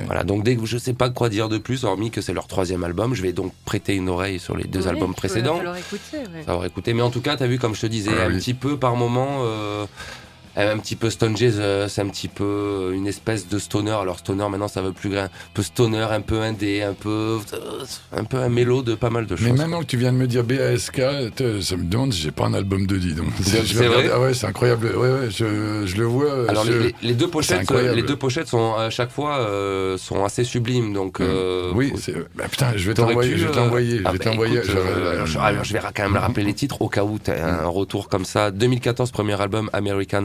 Voilà, 0.07 0.25
donc 0.25 0.43
dès 0.45 0.57
que 0.57 0.65
je 0.67 0.79
sais 0.79 0.95
pas 0.95 1.11
quoi 1.11 1.29
dire 1.29 1.49
de 1.49 1.59
plus, 1.59 1.85
hormis 1.85 2.11
que 2.11 2.21
c'est 2.21 2.33
leur 2.33 2.47
troisième 2.47 2.83
album, 2.85 3.15
je 3.15 3.23
vais 3.23 3.33
donc 3.33 3.53
prêter 3.65 3.95
une 3.95 4.09
oreille 4.09 4.39
sur 4.39 4.57
les 4.57 4.65
deux 4.65 4.89
albums 4.89 5.15
précédents. 5.15 5.61
Ça 6.47 6.57
va 6.57 6.67
écouter, 6.67 6.95
mais 6.95 7.03
en 7.03 7.11
tout 7.11 7.21
cas, 7.21 7.37
tu 7.37 7.43
as 7.43 7.47
vu, 7.47 7.59
comme 7.59 7.75
je 7.75 7.83
te 7.83 7.87
disais, 7.87 8.11
un 8.11 8.31
petit 8.31 8.55
peu 8.55 8.77
par 8.77 8.97
moment, 8.97 9.41
euh, 9.43 9.87
un 10.57 10.79
petit 10.79 10.97
peu 10.97 11.11
Stone 11.11 11.37
Jazz, 11.37 11.57
euh, 11.59 11.89
c'est 11.89 12.03
un 12.03 12.09
petit 12.09 12.29
peu 12.29 12.45
euh, 12.45 12.93
une 12.93 13.07
espèce 13.07 13.49
de 13.49 13.59
stoner. 13.59 13.93
Alors 13.93 14.19
stoner 14.19 14.49
maintenant 14.51 14.69
ça 14.69 14.83
veut 14.83 14.93
plus 14.93 15.11
grand, 15.11 15.23
un 15.23 15.31
peu 15.55 15.63
stoner, 15.63 16.07
un 16.11 16.21
peu 16.21 16.41
indé, 16.41 16.83
un 16.83 16.93
peu 16.93 17.39
euh, 17.53 17.85
un 18.17 18.25
peu 18.25 18.39
un 18.39 18.49
mélo 18.49 18.83
de 18.83 18.95
pas 18.95 19.11
mal 19.11 19.27
de 19.27 19.37
choses. 19.37 19.47
Mais 19.47 19.53
maintenant 19.53 19.81
que 19.81 19.87
tu 19.87 19.97
viens 19.97 20.13
de 20.13 20.19
me 20.19 20.27
dire 20.27 20.45
BASK, 20.45 21.01
ça 21.61 21.77
me 21.77 21.85
demande 21.85 22.13
si 22.13 22.23
j'ai 22.23 22.31
pas 22.31 22.47
un 22.47 22.55
album 22.55 22.87
de 22.87 22.97
dit. 22.97 23.15
C'est 23.43 23.87
vrai. 23.87 24.11
Ah 24.13 24.21
ouais, 24.21 24.35
c'est 24.35 24.47
incroyable. 24.47 24.87
Ouais, 24.95 25.11
ouais, 25.11 25.31
je, 25.31 25.87
je, 25.87 25.97
le 25.97 26.05
vois. 26.05 26.51
Alors 26.51 26.65
les, 27.03 27.15
deux 27.15 27.29
pochettes, 27.29 27.71
les 27.71 28.03
deux 28.03 28.17
pochettes 28.17 28.49
sont 28.49 28.75
à 28.75 28.91
chaque 28.91 29.11
fois 29.11 29.49
sont 29.97 30.25
assez 30.25 30.45
sublimes. 30.45 30.93
Donc 30.93 31.21
mmh. 31.21 31.25
oui, 31.75 31.93
bah, 32.35 32.45
putain, 32.51 32.73
je 32.77 32.89
vais 32.89 32.95
t'envoyer, 32.95 33.39
je 33.39 33.47
vais 33.47 33.53
t'envoyer, 33.53 33.97
je 33.99 34.03
vais 34.03 34.09
ah, 34.09 34.13
bah, 34.13 34.19
t'envoyer. 34.19 34.61
je, 34.63 35.73
vais 35.73 35.81
quand 35.95 36.03
même 36.03 36.17
rappeler 36.17 36.45
les 36.45 36.55
titres 36.55 36.83
au 36.83 36.89
cas 36.89 37.05
où 37.05 37.19
tu 37.19 37.31
as 37.31 37.63
un 37.63 37.67
retour 37.67 38.09
comme 38.09 38.25
ça. 38.25 38.51
2014 38.51 39.11
premier 39.11 39.41
album 39.41 39.71
American 39.73 40.25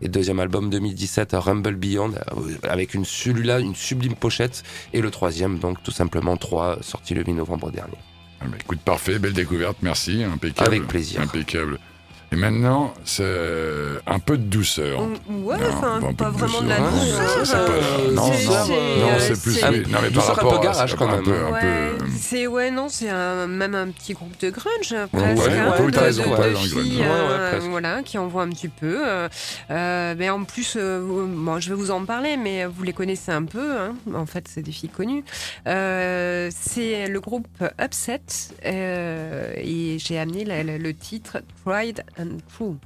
et 0.00 0.08
deuxième 0.08 0.40
album 0.40 0.70
2017 0.70 1.30
Rumble 1.34 1.76
Beyond 1.76 2.12
euh, 2.12 2.68
avec 2.68 2.94
une 2.94 3.04
celui-là 3.04 3.60
une 3.60 3.74
sublime 3.74 4.14
pochette 4.14 4.62
et 4.92 5.00
le 5.00 5.10
troisième 5.10 5.58
donc 5.58 5.82
tout 5.82 5.90
simplement 5.90 6.36
3 6.36 6.78
sorti 6.82 7.14
le 7.14 7.22
8 7.22 7.34
novembre 7.34 7.70
dernier. 7.70 7.98
Ah, 8.40 8.46
écoute 8.58 8.80
parfait, 8.80 9.18
belle 9.18 9.32
découverte, 9.32 9.78
merci, 9.82 10.24
impeccable. 10.24 10.68
Avec 10.68 10.88
plaisir. 10.88 11.20
Impeccable. 11.20 11.78
Et 12.32 12.36
maintenant, 12.36 12.94
c'est 13.04 13.24
un 14.06 14.18
peu 14.18 14.38
de 14.38 14.44
douceur. 14.44 15.06
Ouais, 15.28 15.56
enfin, 15.68 16.00
pas 16.14 16.30
vraiment 16.30 16.62
de 16.62 16.68
la 16.68 16.78
douceur. 16.78 17.68
non, 18.12 18.28
non, 18.28 19.18
c'est 19.18 19.42
plus. 19.42 19.62
Non, 19.90 19.98
mais 20.02 20.10
par 20.10 20.26
rapport 20.28 20.54
un 20.54 20.56
peu 20.56 20.64
garage 20.64 20.94
quand 20.94 21.08
même. 21.08 21.24
C'est 22.16 22.46
ouais, 22.46 22.70
non, 22.70 22.88
c'est 22.88 23.12
même 23.12 23.74
un 23.74 23.88
petit 23.88 24.14
groupe 24.14 24.38
de 24.40 24.48
grunge 24.48 24.94
presque. 25.12 25.42
Ouais, 25.46 25.90
de, 25.90 25.98
raison, 25.98 26.22
voilà, 27.68 28.02
qui 28.02 28.16
envoie 28.16 28.42
un 28.42 28.48
petit 28.48 28.68
peu. 28.68 29.02
Euh, 29.70 30.14
mais 30.16 30.30
en 30.30 30.44
plus, 30.44 30.76
bon, 30.76 31.60
je 31.60 31.68
vais 31.68 31.74
vous 31.74 31.90
en 31.90 32.06
parler, 32.06 32.38
mais 32.38 32.64
vous 32.64 32.82
les 32.82 32.94
connaissez 32.94 33.32
un 33.32 33.44
peu. 33.44 33.76
Hein. 33.76 33.94
En 34.14 34.26
fait, 34.26 34.48
c'est 34.48 34.62
des 34.62 34.72
filles 34.72 34.88
connues. 34.88 35.24
c'est 35.66 37.08
le 37.08 37.18
groupe 37.20 37.46
Upset 37.78 38.22
et 38.64 39.96
j'ai 39.98 40.18
amené 40.18 40.44
le 40.44 40.94
titre 40.94 41.42
Pride 41.64 42.02
and 42.22 42.42
true. 42.48 42.78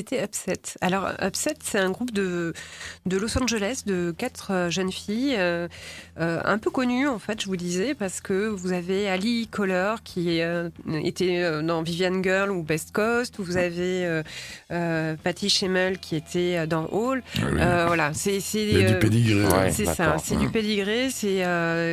C'était 0.00 0.24
Upset. 0.24 0.78
Alors, 0.80 1.10
Upset, 1.22 1.56
c'est 1.62 1.78
un 1.78 1.90
groupe 1.90 2.10
de, 2.10 2.54
de 3.04 3.16
Los 3.18 3.36
Angeles 3.36 3.82
de 3.84 4.14
quatre 4.16 4.50
euh, 4.50 4.70
jeunes 4.70 4.90
filles, 4.90 5.34
euh, 5.36 5.68
euh, 6.18 6.40
un 6.42 6.56
peu 6.56 6.70
connues, 6.70 7.06
en 7.06 7.18
fait, 7.18 7.42
je 7.42 7.46
vous 7.48 7.56
disais, 7.58 7.94
parce 7.94 8.22
que 8.22 8.48
vous 8.48 8.72
avez 8.72 9.10
Ali 9.10 9.46
Kohler, 9.48 9.96
qui 10.02 10.40
était 11.04 11.62
dans 11.62 11.82
Vivian 11.82 12.22
Girl 12.22 12.50
ou 12.50 12.62
Best 12.62 12.92
Coast, 12.92 13.34
vous 13.38 13.58
avez 13.58 14.22
Patty 14.70 15.50
Schemmel, 15.50 15.98
qui 15.98 16.16
était 16.16 16.66
dans 16.66 16.86
Hall. 16.86 17.22
Ah 17.58 17.84
voilà, 17.86 18.14
c'est 18.14 18.38
du 18.38 18.98
pédigré. 18.98 19.70
c'est 19.70 19.84
ça, 19.84 20.16
c'est 20.22 20.36
du 20.36 20.48
pédigré. 20.48 21.10
C'est 21.10 21.44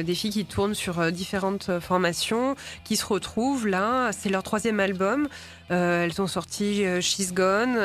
des 0.03 0.15
filles 0.15 0.31
qui 0.31 0.45
tournent 0.45 0.75
sur 0.75 1.11
différentes 1.11 1.79
formations, 1.79 2.55
qui 2.85 2.95
se 2.95 3.05
retrouvent 3.05 3.67
là. 3.67 4.11
C'est 4.13 4.29
leur 4.29 4.43
troisième 4.43 4.79
album. 4.79 5.27
Euh, 5.71 6.05
elles 6.05 6.21
ont 6.21 6.27
sorti 6.27 6.85
euh, 6.85 7.01
She's 7.01 7.33
Gone. 7.33 7.77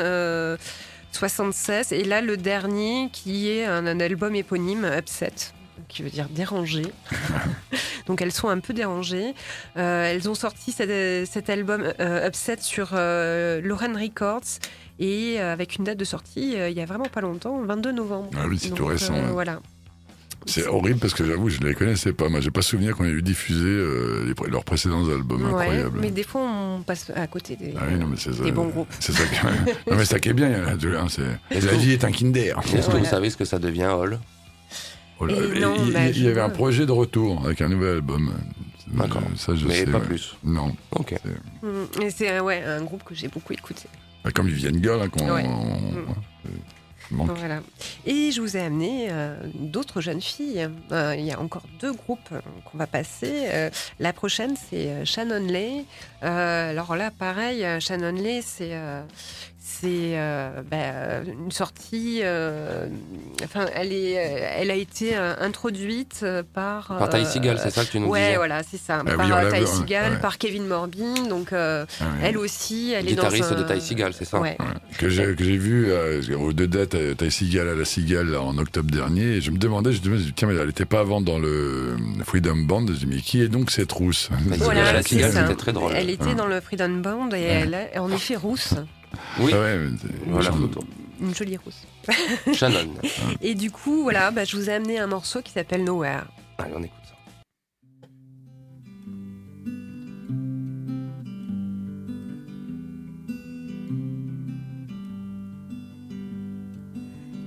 76 1.13 1.93
euh, 1.93 1.97
et 1.97 2.05
là 2.05 2.23
le 2.23 2.37
dernier 2.37 3.11
qui 3.13 3.51
est 3.51 3.67
un, 3.67 4.01
album 4.01 4.35
éponyme 4.35 4.91
Upset 4.97 5.33
qui 5.89 6.03
veut 6.03 6.11
dire 6.11 6.29
dérangé. 6.31 6.85
Donc 8.07 8.23
elles 8.23 8.33
sont 8.33 8.49
un 8.49 8.61
peu 8.61 8.73
dérangées. 8.73 9.35
elles 9.75 10.29
ont 10.31 10.35
sorti 10.35 10.73
cet, 10.73 11.51
album 11.51 11.93
Upset 11.99 12.59
sur 12.61 12.93
Lauren 12.93 13.95
Records 13.95 14.59
et 14.99 15.39
avec 15.39 15.77
une 15.77 15.85
date 15.85 15.99
de 15.99 16.05
sortie 16.05 16.53
il 16.53 16.73
y 16.73 16.81
a 16.81 16.87
vraiment 16.87 17.09
pas 17.09 17.21
longtemps, 17.21 17.61
22 17.61 17.93
novembre. 17.93 18.31
Ah 18.35 18.47
oui, 18.49 18.59
c'est 18.59 18.71
tout 18.71 18.87
récent. 18.87 19.15
Voilà. 19.33 19.61
C'est 20.47 20.67
horrible 20.67 20.99
parce 20.99 21.15
que 21.15 21.25
j'avoue, 21.25 21.49
je 21.49 21.61
ne 21.61 21.67
les 21.67 21.75
connaissais 21.75 22.13
pas. 22.13 22.29
Moi, 22.29 22.41
j'ai 22.41 22.51
pas 22.51 22.63
souvenir 22.63 22.97
qu'on 22.97 23.05
ait 23.05 23.11
eu 23.11 23.23
diffusé 23.23 23.67
euh, 23.67 24.35
leurs 24.49 24.65
précédents 24.65 25.09
albums. 25.09 25.45
incroyables. 25.47 25.99
Mais 26.01 26.11
des 26.11 26.23
fois, 26.23 26.43
on 26.43 26.83
passe 26.83 27.11
à 27.15 27.27
côté 27.27 27.57
des, 27.57 27.75
ah 27.79 27.87
des 28.43 28.53
bons 28.53 28.69
groupes. 28.69 28.93
C'est 29.01 29.13
ça, 29.13 29.25
qui... 29.25 29.47
non, 29.91 29.97
mais 29.97 30.05
ça 30.05 30.19
qui 30.19 30.31
est 30.31 30.35
bien. 30.35 30.53
Hein, 30.53 30.77
la 31.51 31.59
vie 31.75 31.93
est 31.93 32.05
un 32.05 32.11
kinder. 32.11 32.59
Est-ce 32.75 32.89
que 32.89 32.97
vous 32.97 33.05
savez 33.05 33.31
ce 33.31 33.37
que 33.37 33.45
ça 33.45 33.59
devient, 33.59 33.91
Hall? 33.93 34.19
Oh 35.21 35.27
il, 35.29 35.93
bah, 35.93 36.09
y 36.09 36.27
avait 36.27 36.41
un 36.41 36.49
projet 36.49 36.85
de 36.85 36.91
retour 36.91 37.43
avec 37.45 37.61
un 37.61 37.69
nouvel 37.69 37.97
album. 37.97 38.33
D'accord. 38.89 39.23
Ça, 39.37 39.55
je 39.55 39.67
mais 39.67 39.87
pas 39.87 40.01
plus. 40.01 40.37
Non. 40.43 40.75
Ok. 40.91 41.15
Et 42.01 42.11
c'est 42.11 42.41
ouais, 42.41 42.63
un 42.65 42.83
groupe 42.83 43.05
que 43.05 43.15
j'ai 43.15 43.29
beaucoup 43.29 43.53
écouté. 43.53 43.85
Bah, 44.25 44.31
comme 44.35 44.49
Vivienne 44.49 44.81
Gueule, 44.81 45.01
hein, 45.03 45.09
qu'on. 45.09 45.27
Voilà. 47.13 47.61
Et 48.07 48.31
je 48.31 48.41
vous 48.41 48.57
ai 48.57 48.61
amené 48.61 49.09
euh, 49.11 49.37
d'autres 49.55 50.01
jeunes 50.01 50.21
filles. 50.21 50.69
Euh, 50.91 51.15
il 51.17 51.25
y 51.25 51.33
a 51.33 51.41
encore 51.41 51.65
deux 51.81 51.93
groupes 51.93 52.19
euh, 52.33 52.41
qu'on 52.65 52.79
va 52.79 52.87
passer. 52.87 53.71
la 53.99 54.13
prochaine, 54.13 54.55
c'est 54.57 55.05
Shannon 55.05 55.47
Lay. 55.47 55.85
alors 56.21 56.97
là, 56.97 57.11
pareil, 57.11 57.67
Shannon 57.81 58.13
Lay, 58.13 58.43
c'est 58.43 58.73
c'est 59.81 60.19
euh, 60.19 60.63
bah, 60.71 61.23
une 61.27 61.51
sortie. 61.51 62.21
Euh, 62.23 62.87
enfin, 63.43 63.67
elle 63.75 63.93
est, 63.93 64.13
elle 64.13 64.71
a 64.71 64.75
été 64.75 65.17
euh, 65.17 65.35
introduite 65.41 66.25
par. 66.53 66.89
Par 66.99 67.09
Ty 67.09 67.25
Seagal, 67.25 67.59
c'est 67.59 67.71
ça 67.71 67.85
que 67.85 67.91
tu 67.91 68.01
nous 68.01 68.09
ouais, 68.09 68.21
disais. 68.21 68.37
voilà, 68.37 68.63
c'est 68.63 68.79
ça. 68.79 69.03
Ah 69.07 69.15
par 69.17 69.53
Ty 69.53 69.67
Seagal, 69.67 70.21
par 70.21 70.39
Kevin 70.39 70.67
Morbin. 70.67 71.27
Donc, 71.29 71.53
ah 71.53 71.87
elle 72.23 72.39
aussi, 72.39 72.93
elle 72.93 73.09
est 73.09 73.15
dans. 73.15 73.23
Guitariste 73.23 73.55
de 73.55 73.63
Ty 73.63 73.81
Seagal, 73.81 74.13
c'est 74.13 74.25
ça. 74.25 74.41
Que 74.99 75.09
j'ai 75.09 75.57
vu 75.57 75.93
aux 76.35 76.53
deux 76.53 76.67
dates, 76.69 76.97
Ty 77.17 77.31
Seagal 77.31 77.69
à 77.69 77.75
la 77.75 77.85
Seagal 77.85 78.37
en 78.37 78.57
octobre 78.59 78.91
dernier. 78.91 79.37
Et 79.37 79.41
je 79.41 79.51
me 79.51 79.59
demandais, 79.59 79.93
je 79.93 80.09
me 80.09 80.17
disais, 80.17 80.33
tiens, 80.35 80.49
mais 80.49 80.55
elle 80.55 80.67
n'était 80.67 80.85
pas 80.85 81.01
avant 81.01 81.21
dans 81.21 81.39
le 81.39 81.97
Freedom 82.25 82.57
Band. 82.57 82.87
Je 82.87 82.93
me 82.93 82.97
dis, 82.97 83.07
mais 83.07 83.17
qui 83.21 83.43
est 83.43 83.49
donc 83.49 83.71
cette 83.71 83.93
rousse? 83.93 84.29
Voilà, 84.59 84.93
la 84.93 85.03
Seagal, 85.03 85.33
c'était 85.33 85.55
très 85.55 85.73
drôle. 85.73 85.93
Elle 85.95 86.11
était 86.11 86.35
dans 86.35 86.47
le 86.47 86.61
Freedom 86.61 86.91
Band 86.91 87.31
et 87.35 87.43
elle 87.43 87.75
est 87.75 87.99
en 87.99 88.11
effet 88.11 88.37
rousse. 88.37 88.75
Oui. 89.41 89.53
Ah 89.55 89.77
voilà. 90.27 90.51
Une 91.21 91.35
jolie 91.35 91.57
rousse. 91.57 91.83
Shannon. 92.53 92.95
Et 93.41 93.55
du 93.55 93.71
coup, 93.71 94.03
voilà, 94.03 94.31
bah, 94.31 94.45
je 94.45 94.57
vous 94.57 94.69
ai 94.69 94.73
amené 94.75 94.99
un 94.99 95.07
morceau 95.07 95.41
qui 95.41 95.53
s'appelle 95.53 95.85
Nowhere. 95.85 96.25
Allez, 96.59 96.73
on 96.77 96.83
écoute 96.83 96.99
ça. 97.05 97.15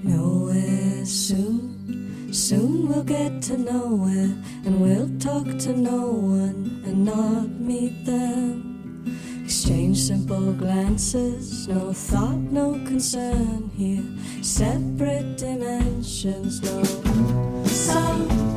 Nowhere 0.04 1.06
soon, 1.06 2.30
soon 2.32 2.88
we'll 2.88 3.04
get 3.04 3.42
to 3.44 3.58
nowhere, 3.58 4.30
and 4.66 4.80
we'll 4.80 5.10
talk 5.20 5.46
to 5.60 5.74
no 5.76 6.08
one 6.12 6.82
and 6.86 7.04
not 7.06 7.50
meet 7.60 8.06
them. 8.06 8.75
Exchange 9.46 10.00
simple 10.00 10.54
glances, 10.54 11.68
no 11.68 11.94
thought, 11.94 12.40
no 12.52 12.74
concern 12.88 13.70
here. 13.78 14.04
Separate 14.42 15.38
dimensions, 15.38 16.64
no 16.64 16.84
sound, 17.66 18.55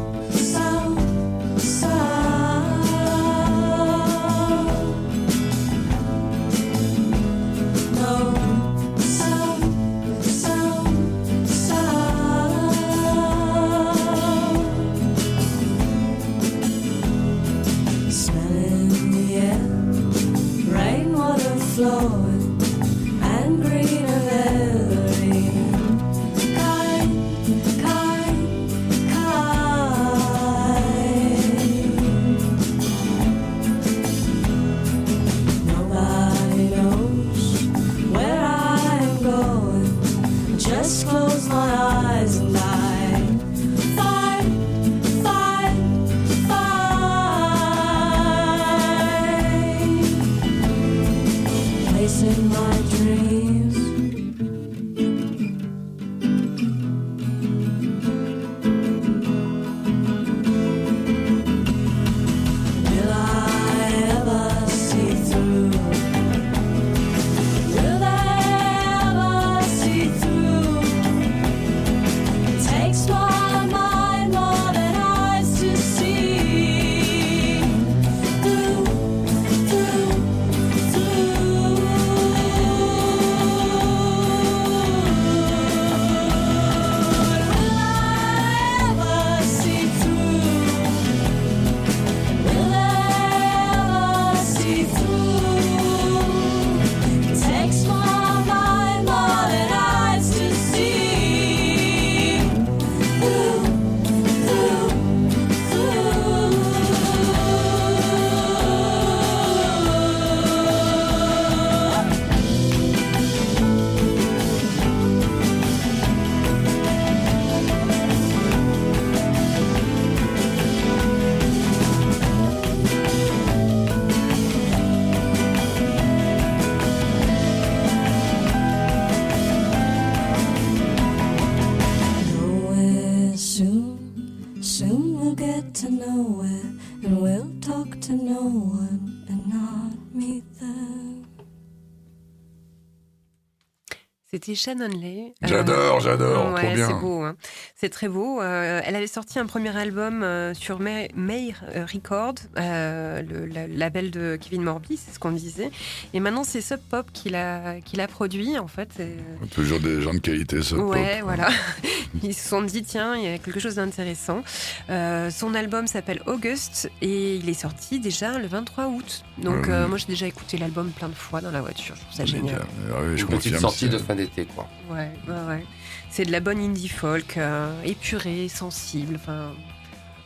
C'était 144.48 144.60
Shannon 144.60 144.88
Lay. 144.98 145.27
J'adore, 145.48 146.00
j'adore, 146.00 146.54
trop 146.54 146.66
Ouais, 146.66 146.74
bien. 146.74 146.86
c'est 146.88 146.94
beau. 146.94 147.22
hein. 147.22 147.36
C'est 147.76 147.88
très 147.90 148.08
beau. 148.08 148.40
Euh, 148.40 148.80
elle 148.84 148.96
avait 148.96 149.06
sorti 149.06 149.38
un 149.38 149.46
premier 149.46 149.76
album 149.76 150.22
euh, 150.22 150.52
sur 150.54 150.80
May, 150.80 151.10
May 151.14 151.54
Records, 151.92 152.34
euh, 152.58 153.22
le, 153.22 153.46
la- 153.46 153.66
label 153.68 154.10
de 154.10 154.36
Kevin 154.40 154.62
Morby, 154.62 154.96
c'est 154.96 155.14
ce 155.14 155.18
qu'on 155.18 155.30
disait. 155.32 155.70
Et 156.12 156.20
maintenant, 156.20 156.44
c'est 156.44 156.60
Sub 156.60 156.80
Pop 156.90 157.06
qui 157.12 157.28
l'a 157.30 157.80
qui 157.84 157.96
l'a 157.96 158.08
produit, 158.08 158.58
en 158.58 158.66
fait. 158.68 158.88
Et, 159.00 159.16
Toujours 159.54 159.78
des 159.80 160.00
gens 160.02 160.12
de 160.12 160.18
qualité. 160.18 160.58
Ouais, 160.72 161.16
pop. 161.18 161.24
voilà. 161.24 161.48
Ils 162.22 162.34
se 162.34 162.48
sont 162.48 162.62
dit, 162.62 162.82
tiens, 162.82 163.14
il 163.16 163.22
y 163.24 163.28
a 163.28 163.38
quelque 163.38 163.60
chose 163.60 163.76
d'intéressant. 163.76 164.42
Euh, 164.90 165.30
son 165.30 165.54
album 165.54 165.86
s'appelle 165.86 166.20
August 166.26 166.90
et 167.02 167.36
il 167.36 167.48
est 167.48 167.54
sorti 167.54 168.00
déjà 168.00 168.38
le 168.38 168.46
23 168.46 168.86
août. 168.86 169.24
Donc, 169.38 169.66
Ouais, 169.66 169.70
euh, 169.72 169.82
ouais. 169.82 169.88
moi, 169.88 169.98
j'ai 169.98 170.06
déjà 170.06 170.26
écouté 170.26 170.56
l'album 170.58 170.90
plein 170.90 171.08
de 171.08 171.14
fois 171.14 171.40
dans 171.40 171.50
la 171.50 171.60
voiture. 171.60 171.94
Je 171.96 172.00
trouve 172.00 172.14
ça 172.14 172.24
génial. 172.24 172.62
Ah 172.90 173.00
ouais, 173.02 173.16
je 173.16 173.22
Une 173.22 173.28
petite 173.28 173.52
confirme, 173.52 173.60
sortie 173.60 173.78
c'est- 173.80 173.88
de 173.88 173.98
fin 173.98 174.14
d'été, 174.14 174.46
quoi. 174.46 174.66
Ouais, 174.90 175.10
ouais, 175.28 175.34
ouais. 175.48 175.64
C'est 176.10 176.24
de 176.24 176.32
la 176.32 176.40
bonne 176.40 176.58
indie 176.58 176.88
folk, 176.88 177.36
euh, 177.36 177.70
épurée, 177.84 178.48
sensible, 178.48 179.16
enfin, 179.16 179.52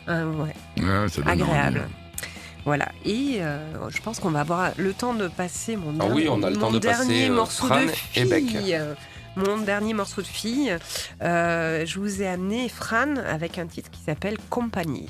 euh, 0.09 0.33
ouais, 0.33 0.55
Ouais, 0.79 1.09
ça 1.09 1.23
donne 1.23 1.29
agréable. 1.29 1.79
envie. 1.81 1.93
Voilà. 2.65 2.89
Et 3.05 3.39
euh, 3.41 3.59
je 3.91 4.01
pense 4.01 4.21
qu'on 4.21 4.31
va 4.31 4.41
avoir 4.41 4.71
le 4.77 4.93
temps 4.93 5.15
de 5.15 5.27
passer 5.29 5.75
mon, 5.77 5.95
Ah 6.01 6.07
oui, 6.13 6.23
dernier- 6.25 6.29
on 6.29 6.43
a 6.45 6.51
le 6.51 6.57
temps 6.57 6.71
mon 6.71 6.79
de 6.79 6.87
passer, 6.87 7.09
dernier 7.09 7.31
morceau 7.31 7.67
Fran 7.67 7.83
de 7.83 7.89
fille. 7.89 8.79
Mon 9.35 9.57
dernier 9.59 9.95
morceau 9.95 10.21
de 10.23 10.27
fille. 10.27 10.77
Euh, 11.23 11.85
je 11.87 11.99
vous 11.99 12.23
ai 12.23 12.29
amené 12.29 12.69
Fran 12.69 13.17
avec 13.17 13.59
un 13.59 13.67
titre 13.67 13.91
qui 13.91 14.01
s'appelle 14.01 14.37
Compagnie. 14.51 15.09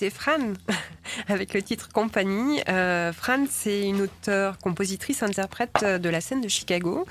C'était 0.00 0.14
Fran, 0.14 0.38
avec 1.28 1.52
le 1.52 1.62
titre 1.62 1.88
Compagnie. 1.92 2.62
Euh, 2.70 3.12
Fran, 3.12 3.44
c'est 3.50 3.82
une 3.86 4.00
auteure, 4.02 4.56
compositrice, 4.58 5.22
interprète 5.22 5.84
de 5.84 6.08
la 6.08 6.22
scène 6.22 6.40
de 6.40 6.48
Chicago. 6.48 7.04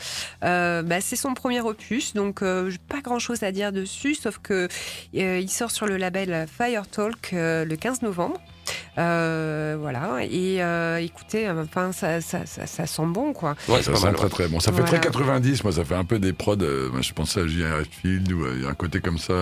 Euh, 0.44 0.82
bah, 0.82 1.00
c'est 1.00 1.16
son 1.16 1.36
premier 1.36 1.62
opus, 1.62 2.14
donc 2.16 2.42
euh, 2.42 2.72
pas 2.88 3.02
grand-chose 3.02 3.44
à 3.44 3.52
dire 3.52 3.72
dessus, 3.72 4.16
sauf 4.16 4.40
que 4.40 4.68
euh, 5.16 5.40
il 5.40 5.50
sort 5.50 5.70
sur 5.70 5.86
le 5.86 5.98
label 5.98 6.48
Fire 6.58 6.88
Talk 6.88 7.30
euh, 7.34 7.64
le 7.64 7.76
15 7.76 8.02
novembre. 8.02 8.42
Euh, 8.98 9.78
voilà, 9.80 10.20
et 10.24 10.62
euh, 10.64 10.98
écoutez, 11.00 11.50
enfin, 11.50 11.92
ça, 11.92 12.22
ça, 12.22 12.46
ça, 12.46 12.66
ça 12.68 12.86
sent 12.88 13.06
bon, 13.06 13.34
quoi. 13.34 13.56
Ouais, 13.68 13.82
Ça 13.84 13.96
sent 13.96 14.04
mal. 14.06 14.16
très 14.16 14.24
ouais. 14.26 14.30
très 14.30 14.48
bon. 14.48 14.60
Ça 14.60 14.72
fait 14.72 14.82
Voilà. 14.82 14.98
très 15.00 15.00
90, 15.00 15.64
moi 15.64 15.74
ça 15.74 15.86
fait 15.86 15.96
un 15.96 16.06
peu 16.06 16.18
des 16.20 16.34
prods. 16.34 16.56
euh, 16.62 16.90
je 17.02 17.14
pensais 17.14 17.42
à 17.42 17.48
J.R. 17.48 17.82
Field 18.02 18.32
ou 18.32 18.46
il 18.56 18.64
y 18.64 18.66
a 18.66 18.70
un 18.70 18.74
côté 18.74 19.00
comme 19.00 19.18
ça. 19.20 19.34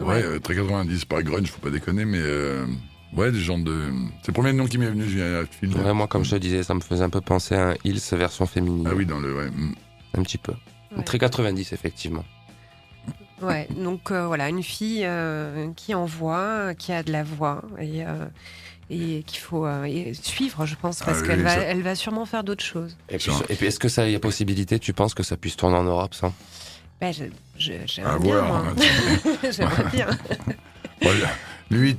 Ouais, 0.00 0.06
Ouais. 0.06 0.22
euh, 0.24 0.38
très 0.38 0.54
90, 0.54 1.04
pas 1.04 1.22
grunge, 1.22 1.48
faut 1.50 1.60
pas 1.60 1.70
déconner, 1.70 2.04
mais 2.04 2.18
euh, 2.20 2.66
ouais, 3.16 3.30
des 3.32 3.40
gens 3.40 3.58
de. 3.58 3.90
C'est 4.22 4.28
le 4.28 4.32
premier 4.34 4.52
nom 4.52 4.66
qui 4.66 4.78
m'est 4.78 4.90
venu, 4.90 5.08
J.R. 5.08 5.44
Field. 5.50 5.76
Ouais, 5.76 5.92
moi, 5.92 6.06
comme 6.06 6.24
je 6.24 6.30
te 6.32 6.36
disais, 6.36 6.62
ça 6.62 6.74
me 6.74 6.80
faisait 6.80 7.04
un 7.04 7.10
peu 7.10 7.20
penser 7.20 7.54
à 7.54 7.70
un 7.70 7.74
Hills 7.84 8.00
version 8.12 8.46
féminine. 8.46 8.86
Ah 8.90 8.94
oui, 8.94 9.06
dans 9.06 9.18
le. 9.20 9.34
Ouais. 9.36 9.50
mm. 9.50 9.74
Un 10.14 10.22
petit 10.22 10.38
peu. 10.38 10.52
Ouais. 10.96 11.02
Très 11.04 11.18
90, 11.18 11.72
effectivement. 11.72 12.24
Ouais, 13.40 13.68
donc 13.76 14.10
euh, 14.10 14.26
voilà, 14.26 14.48
une 14.48 14.62
fille 14.64 15.02
euh, 15.04 15.68
qui 15.76 15.94
envoie, 15.94 16.74
qui 16.74 16.90
a 16.92 17.04
de 17.04 17.12
la 17.12 17.22
voix 17.22 17.62
et, 17.78 18.04
euh, 18.04 18.26
et 18.90 19.22
qu'il 19.26 19.38
faut 19.38 19.64
euh, 19.64 19.84
et 19.84 20.12
suivre, 20.14 20.66
je 20.66 20.74
pense, 20.74 20.98
parce 21.04 21.18
Ah 21.18 21.20
oui, 21.22 21.28
qu'elle 21.28 21.42
va, 21.42 21.54
ça- 21.54 21.60
elle 21.60 21.82
va 21.82 21.94
sûrement 21.94 22.24
faire 22.26 22.42
d'autres 22.42 22.64
choses. 22.64 22.96
Et 23.08 23.18
puis, 23.18 23.26
Genre. 23.26 23.44
et 23.48 23.54
puis, 23.54 23.66
est-ce 23.66 23.78
que 23.78 23.88
ça 23.88 24.08
y 24.08 24.14
a 24.16 24.18
possibilité, 24.18 24.80
tu 24.80 24.92
penses 24.92 25.14
que 25.14 25.22
ça 25.22 25.36
puisse 25.36 25.56
tourner 25.56 25.76
en 25.76 25.84
Europe, 25.84 26.14
ça? 26.14 26.32
Ben, 27.00 27.12
je, 27.12 27.24
je, 27.58 27.72
À 27.72 27.86
j'aimerais 27.86 28.18
bien, 28.18 28.40
voir. 28.40 28.46
moi. 28.46 28.64
hein. 28.76 29.38
j'aimerais 29.52 29.84
bien. 29.92 30.08
Voilà. 31.02 31.28
Lui, 31.70 31.96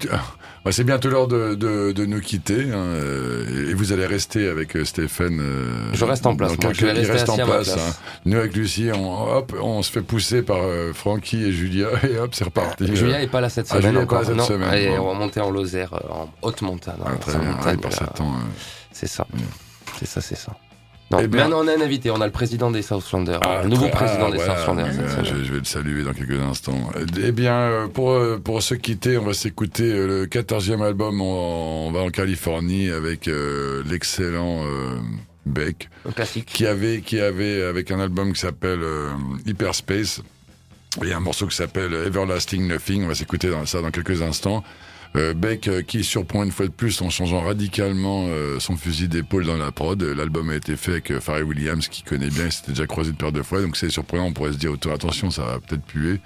bah, 0.65 0.71
c'est 0.71 0.83
bientôt 0.83 1.09
l'heure 1.09 1.27
de, 1.27 1.53
de, 1.55 1.91
de 1.93 2.05
nous 2.05 2.19
quitter. 2.19 2.63
hein, 2.71 2.75
euh, 2.75 3.69
et 3.69 3.73
vous 3.75 3.93
allez 3.93 4.05
rester 4.07 4.49
avec 4.49 4.75
euh, 4.75 4.83
Stéphane. 4.83 5.39
euh, 5.39 5.89
Je 5.93 6.03
reste 6.05 6.25
en 6.25 6.35
place, 6.35 6.49
moi, 6.57 6.57
quelques- 6.73 6.79
je 6.79 6.85
vais 6.87 7.01
il 7.03 7.11
reste 7.11 7.29
en 7.29 7.35
place. 7.35 7.71
place. 7.73 7.77
hein. 7.77 7.93
Nous, 8.25 8.37
avec 8.37 8.55
Lucie, 8.55 8.89
on, 8.93 9.37
hop, 9.37 9.53
on 9.61 9.81
se 9.83 9.91
fait 9.91 10.01
pousser 10.01 10.41
par 10.41 10.57
euh, 10.63 10.91
Francky 10.91 11.43
et 11.45 11.51
Julia. 11.51 11.87
Et 12.11 12.17
hop, 12.17 12.33
c'est 12.33 12.43
reparti. 12.45 12.93
Julia 12.95 13.21
est 13.21 13.27
pas 13.27 13.41
là 13.41 13.49
cette 13.49 13.67
Ah, 13.69 13.75
semaine 13.75 13.91
Julia 13.91 14.01
est 14.01 14.05
pas 14.05 14.15
encore. 14.15 14.21
là 14.21 14.25
cette 14.27 14.35
non, 14.37 14.45
semaine, 14.45 14.69
elle 14.73 14.81
est 14.81 14.97
bon. 14.97 15.09
remontée 15.11 15.39
en 15.39 15.51
Lozère, 15.51 15.93
euh, 15.93 16.11
en 16.13 16.29
haute 16.41 16.61
montagne. 16.63 16.95
Ah, 17.05 17.11
hein, 17.11 17.17
très 17.21 17.31
sa 17.33 17.37
bien. 17.37 17.51
montagne, 17.51 17.75
Ouais, 17.75 17.81
par 17.81 17.91
là. 17.91 17.97
sept 17.97 18.13
temps. 18.15 18.33
euh. 18.33 18.47
C'est 18.91 19.07
ça. 19.07 19.27
Mm. 19.31 19.37
C'est 19.99 20.07
ça, 20.07 20.19
c'est 20.21 20.35
ça. 20.37 20.51
Non, 21.11 21.17
Eh 21.23 21.27
bien- 21.27 21.43
maintenant 21.43 21.61
on 21.63 21.67
a 21.67 21.75
un 21.75 21.81
invité, 21.81 22.11
on 22.11 22.21
a 22.21 22.25
le 22.27 22.31
président 22.31 22.69
des 22.69 22.83
Southlanders, 22.83 23.39
Ah, 23.41 23.61
le 23.63 23.69
nouveau 23.69 23.87
très- 23.87 24.05
président 24.05 24.25
ah, 24.27 24.31
des 24.31 24.37
voilà, 24.37 24.57
Southlanders. 24.57 24.85
euh, 24.99 25.23
je, 25.23 25.43
je 25.43 25.53
vais 25.53 25.59
le 25.59 25.65
saluer 25.65 26.03
dans 26.03 26.13
quelques 26.13 26.39
instants. 26.39 26.89
Eh 27.23 27.31
bien, 27.31 27.53
euh, 27.55 27.87
pour, 27.87 28.11
euh, 28.11 28.37
pour 28.37 28.61
se 28.61 28.75
quitter, 28.75 29.17
on 29.17 29.25
va 29.25 29.33
s'écouter 29.33 29.91
euh, 29.91 30.05
le 30.07 30.25
14e 30.27 30.81
album. 30.83 31.19
On, 31.21 31.87
on 31.87 31.91
va 31.91 32.01
en 32.01 32.09
Californie 32.11 32.91
avec 32.91 33.27
euh, 33.27 33.81
l'excellent 33.89 34.63
euh, 34.65 34.99
Beck, 35.47 35.89
classique. 36.15 36.45
qui 36.45 36.67
avait, 36.67 37.01
qui 37.01 37.19
avait 37.19 37.63
avec 37.63 37.89
un 37.89 37.99
album 37.99 38.33
qui 38.33 38.39
s'appelle 38.41 38.81
Hyperspace 39.47 40.21
et 41.03 41.13
un 41.13 41.19
morceau 41.19 41.47
qui 41.47 41.55
s'appelle 41.55 41.93
Everlasting 41.93 42.67
Nothing. 42.67 43.05
On 43.05 43.07
va 43.07 43.15
s'écouter 43.15 43.51
ça 43.65 43.81
dans 43.81 43.89
quelques 43.91 44.21
instants. 44.21 44.63
Euh, 45.17 45.33
Beck 45.33 45.67
euh, 45.67 45.81
qui 45.81 46.03
surprend 46.03 46.43
une 46.43 46.51
fois 46.51 46.67
de 46.67 46.71
plus 46.71 47.01
en 47.01 47.09
changeant 47.09 47.41
radicalement 47.41 48.27
euh, 48.29 48.59
son 48.59 48.75
fusil 48.77 49.07
d'épaule 49.07 49.43
dans 49.45 49.57
la 49.57 49.71
prod. 49.71 50.01
L'album 50.03 50.49
a 50.51 50.55
été 50.55 50.75
fait 50.75 50.91
avec 50.91 51.09
euh, 51.11 51.19
Pharrell 51.19 51.43
Williams 51.45 51.87
qui 51.87 52.03
connaît 52.03 52.29
bien, 52.29 52.45
il 52.45 52.51
s'était 52.51 52.73
déjà 52.73 52.85
croisé 52.85 53.09
une 53.09 53.15
paire 53.15 53.31
de 53.31 53.41
fois, 53.41 53.61
donc 53.61 53.75
c'est 53.75 53.89
surprenant. 53.89 54.25
On 54.25 54.33
pourrait 54.33 54.53
se 54.53 54.57
dire 54.57 54.71
auto 54.71 54.91
attention, 54.91 55.31
ça 55.31 55.43
va 55.43 55.59
peut-être 55.59 55.81
puer. 55.83 56.19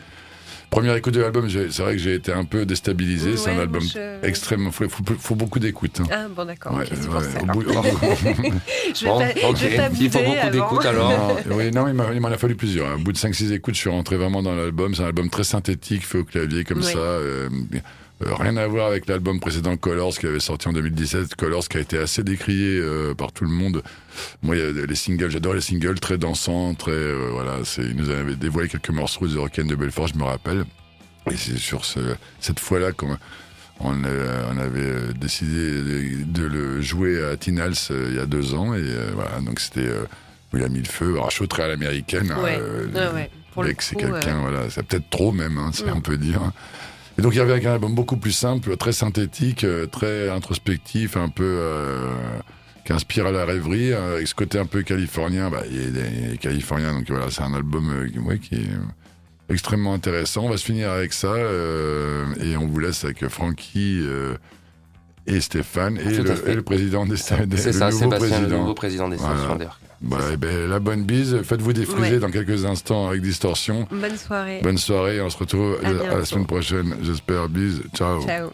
Première 0.69 0.95
écoute 0.95 1.13
de 1.13 1.21
l'album, 1.21 1.47
c'est 1.49 1.81
vrai 1.83 1.93
que 1.93 1.99
j'ai 2.01 2.15
été 2.15 2.33
un 2.33 2.45
peu 2.45 2.65
déstabilisé. 2.65 3.37
c'est 3.37 3.51
un 3.51 3.59
album 3.59 3.81
je- 3.83 4.25
extrêmement. 4.25 4.71
Faut, 4.71 4.89
faut, 4.89 5.03
faut 5.19 5.35
beaucoup 5.35 5.59
d'écoute. 5.59 6.01
hein. 6.01 6.07
Ah 6.11 6.27
bon, 6.35 6.45
d'accord. 6.45 6.73
Ouais, 6.75 6.83
ok, 6.83 6.89
c'est 6.93 7.07
ouais, 7.07 7.13
pour 7.13 7.21
ça. 7.21 7.39
au 7.39 7.43
alors. 7.43 7.55
bout- 7.55 7.63
Je 8.95 9.03
vais 9.05 9.09
Bon, 9.11 9.19
pas, 9.19 9.49
ok. 9.49 9.55
je 9.57 9.67
vais 9.67 9.75
pas 9.77 9.89
Il 9.99 10.09
faut 10.11 10.19
beaucoup 10.23 10.49
d'écoute 10.51 10.85
alors. 10.85 11.11
Non, 11.11 11.35
oui, 11.55 11.71
non, 11.71 11.87
il 11.87 12.15
il 12.15 12.21
m'en 12.21 12.27
a 12.29 12.37
fallu 12.39 12.55
plusieurs. 12.55 12.95
Au 12.95 12.97
bout 12.97 13.11
de 13.13 13.17
5-6 13.17 13.53
écoutes, 13.53 13.75
je 13.75 13.79
suis 13.81 13.89
rentré 13.91 14.17
vraiment 14.17 14.41
dans 14.41 14.55
l'album. 14.55 14.95
C'est 14.95 15.03
un 15.03 15.07
album 15.07 15.29
très 15.29 15.43
synthétique, 15.43 16.05
fait 16.07 16.17
au 16.17 16.23
clavier 16.25 16.63
comme 16.63 16.81
ça. 16.81 16.97
euh, 16.97 17.49
rien 18.25 18.57
à 18.57 18.67
voir 18.67 18.87
avec 18.87 19.07
l'album 19.07 19.39
précédent 19.39 19.75
Colors 19.77 20.17
qui 20.17 20.27
avait 20.27 20.39
sorti 20.39 20.67
en 20.67 20.73
2017. 20.73 21.35
Colors 21.35 21.67
qui 21.67 21.77
a 21.77 21.79
été 21.81 21.97
assez 21.97 22.23
décrié 22.23 22.79
euh, 22.79 23.13
par 23.13 23.31
tout 23.31 23.43
le 23.43 23.49
monde. 23.51 23.81
Moi, 24.41 24.55
les 24.55 24.95
singles, 24.95 25.29
j'adore 25.31 25.53
les 25.53 25.61
singles, 25.61 25.99
très 25.99 26.17
dansants, 26.17 26.73
très 26.75 26.91
euh, 26.91 27.29
voilà. 27.31 27.57
C'est, 27.63 27.81
il 27.83 27.95
nous 27.95 28.09
avait 28.09 28.35
dévoilé 28.35 28.69
quelques 28.69 28.89
morceaux 28.89 29.27
de 29.27 29.37
Rock'n 29.37 29.65
de 29.67 29.75
Belfort, 29.75 30.07
je 30.07 30.15
me 30.15 30.23
rappelle. 30.23 30.65
Et 31.31 31.37
c'est 31.37 31.57
sur 31.57 31.85
ce, 31.85 31.99
cette 32.39 32.59
fois-là 32.59 32.91
qu'on 32.91 33.17
on, 33.79 34.03
euh, 34.03 34.51
avait 34.51 34.79
euh, 34.81 35.13
décidé 35.13 35.71
de, 36.25 36.43
le 36.43 36.81
jouer 36.81 37.23
à 37.25 37.37
Tinals 37.37 37.73
euh, 37.91 38.07
il 38.09 38.15
y 38.15 38.19
a 38.19 38.25
deux 38.25 38.53
ans 38.53 38.73
et 38.73 38.81
euh, 38.81 39.11
voilà 39.15 39.39
donc 39.39 39.59
c'était 39.59 39.87
euh, 39.87 40.03
où 40.53 40.57
il 40.57 40.63
a 40.63 40.69
mis 40.69 40.79
le 40.79 40.85
feu 40.85 41.13
alors 41.13 41.31
chaud 41.31 41.47
très 41.47 41.63
à 41.63 41.67
l'américaine 41.69 42.31
hein, 42.31 42.43
Ouais, 42.43 42.57
euh, 42.59 42.87
Beck, 43.55 43.81
c'est 43.81 43.95
quelqu'un 43.95 44.37
euh, 44.37 44.41
voilà 44.41 44.69
c'est 44.69 44.83
peut-être 44.83 45.09
trop 45.09 45.31
même 45.31 45.57
hein, 45.57 45.71
Mm. 45.85 45.89
on 45.95 46.01
peut 46.01 46.17
dire 46.17 46.41
et 47.17 47.21
donc 47.21 47.33
il 47.33 47.37
y 47.37 47.41
avait 47.41 47.65
un 47.65 47.71
album 47.73 47.93
beaucoup 47.95 48.17
plus 48.17 48.31
simple 48.31 48.75
très 48.77 48.91
synthétique 48.93 49.63
euh, 49.63 49.85
très 49.85 50.29
introspectif 50.29 51.15
un 51.17 51.29
peu 51.29 51.43
euh, 51.43 52.09
qui 52.85 52.93
inspire 52.93 53.27
à 53.27 53.31
la 53.31 53.45
rêverie 53.45 53.91
euh, 53.93 54.15
avec 54.15 54.27
ce 54.27 54.35
côté 54.35 54.59
un 54.59 54.65
peu 54.65 54.81
californien 54.83 55.49
bah 55.49 55.63
il 55.69 55.97
est, 55.97 56.11
il 56.29 56.33
est 56.33 56.37
californien 56.37 56.93
donc 56.93 57.05
voilà 57.09 57.29
c'est 57.29 57.43
un 57.43 57.53
album 57.53 57.89
euh, 57.91 58.09
qui- 58.09 58.19
ouais, 58.19 58.39
qui 58.39 58.55
est 58.55 58.69
extrêmement 59.49 59.93
intéressant. 59.93 60.45
On 60.45 60.49
va 60.49 60.57
se 60.57 60.65
finir 60.65 60.89
avec 60.89 61.13
ça 61.13 61.27
euh, 61.33 62.25
et 62.41 62.57
on 62.57 62.65
vous 62.65 62.79
laisse 62.79 63.03
avec 63.03 63.27
Francky 63.27 63.99
euh, 64.01 64.35
et 65.27 65.39
Stéphane 65.41 65.97
et, 65.97 66.03
le, 66.23 66.49
et 66.49 66.55
le 66.55 66.61
président 66.63 67.05
des, 67.05 67.17
C'est 67.57 67.73
ça, 67.73 67.91
Sébastien, 67.99 68.39
le 68.41 68.47
nouveau 68.57 68.73
président 68.73 69.09
des 69.09 69.17
Voilà. 69.17 69.75
Bah, 70.03 70.17
eh 70.33 70.37
ben, 70.37 70.69
la 70.69 70.79
bonne 70.79 71.03
bise. 71.03 71.41
Faites-vous 71.43 71.71
défriser 71.73 72.13
Ouais. 72.15 72.19
dans 72.19 72.29
quelques 72.29 72.65
instants 72.65 73.07
avec 73.07 73.21
Distorsion. 73.21 73.87
Bonne 73.89 74.17
soirée. 74.17 74.59
Bonne 74.61 74.77
soirée. 74.77 75.21
On 75.21 75.29
se 75.29 75.37
retrouve 75.37 75.77
À 75.83 75.87
à, 75.87 76.17
la 76.17 76.25
semaine 76.25 76.45
prochaine. 76.45 76.95
J'espère. 77.01 77.47
Bise. 77.47 77.81
Ciao. 77.95 78.21
Ciao. 78.25 78.49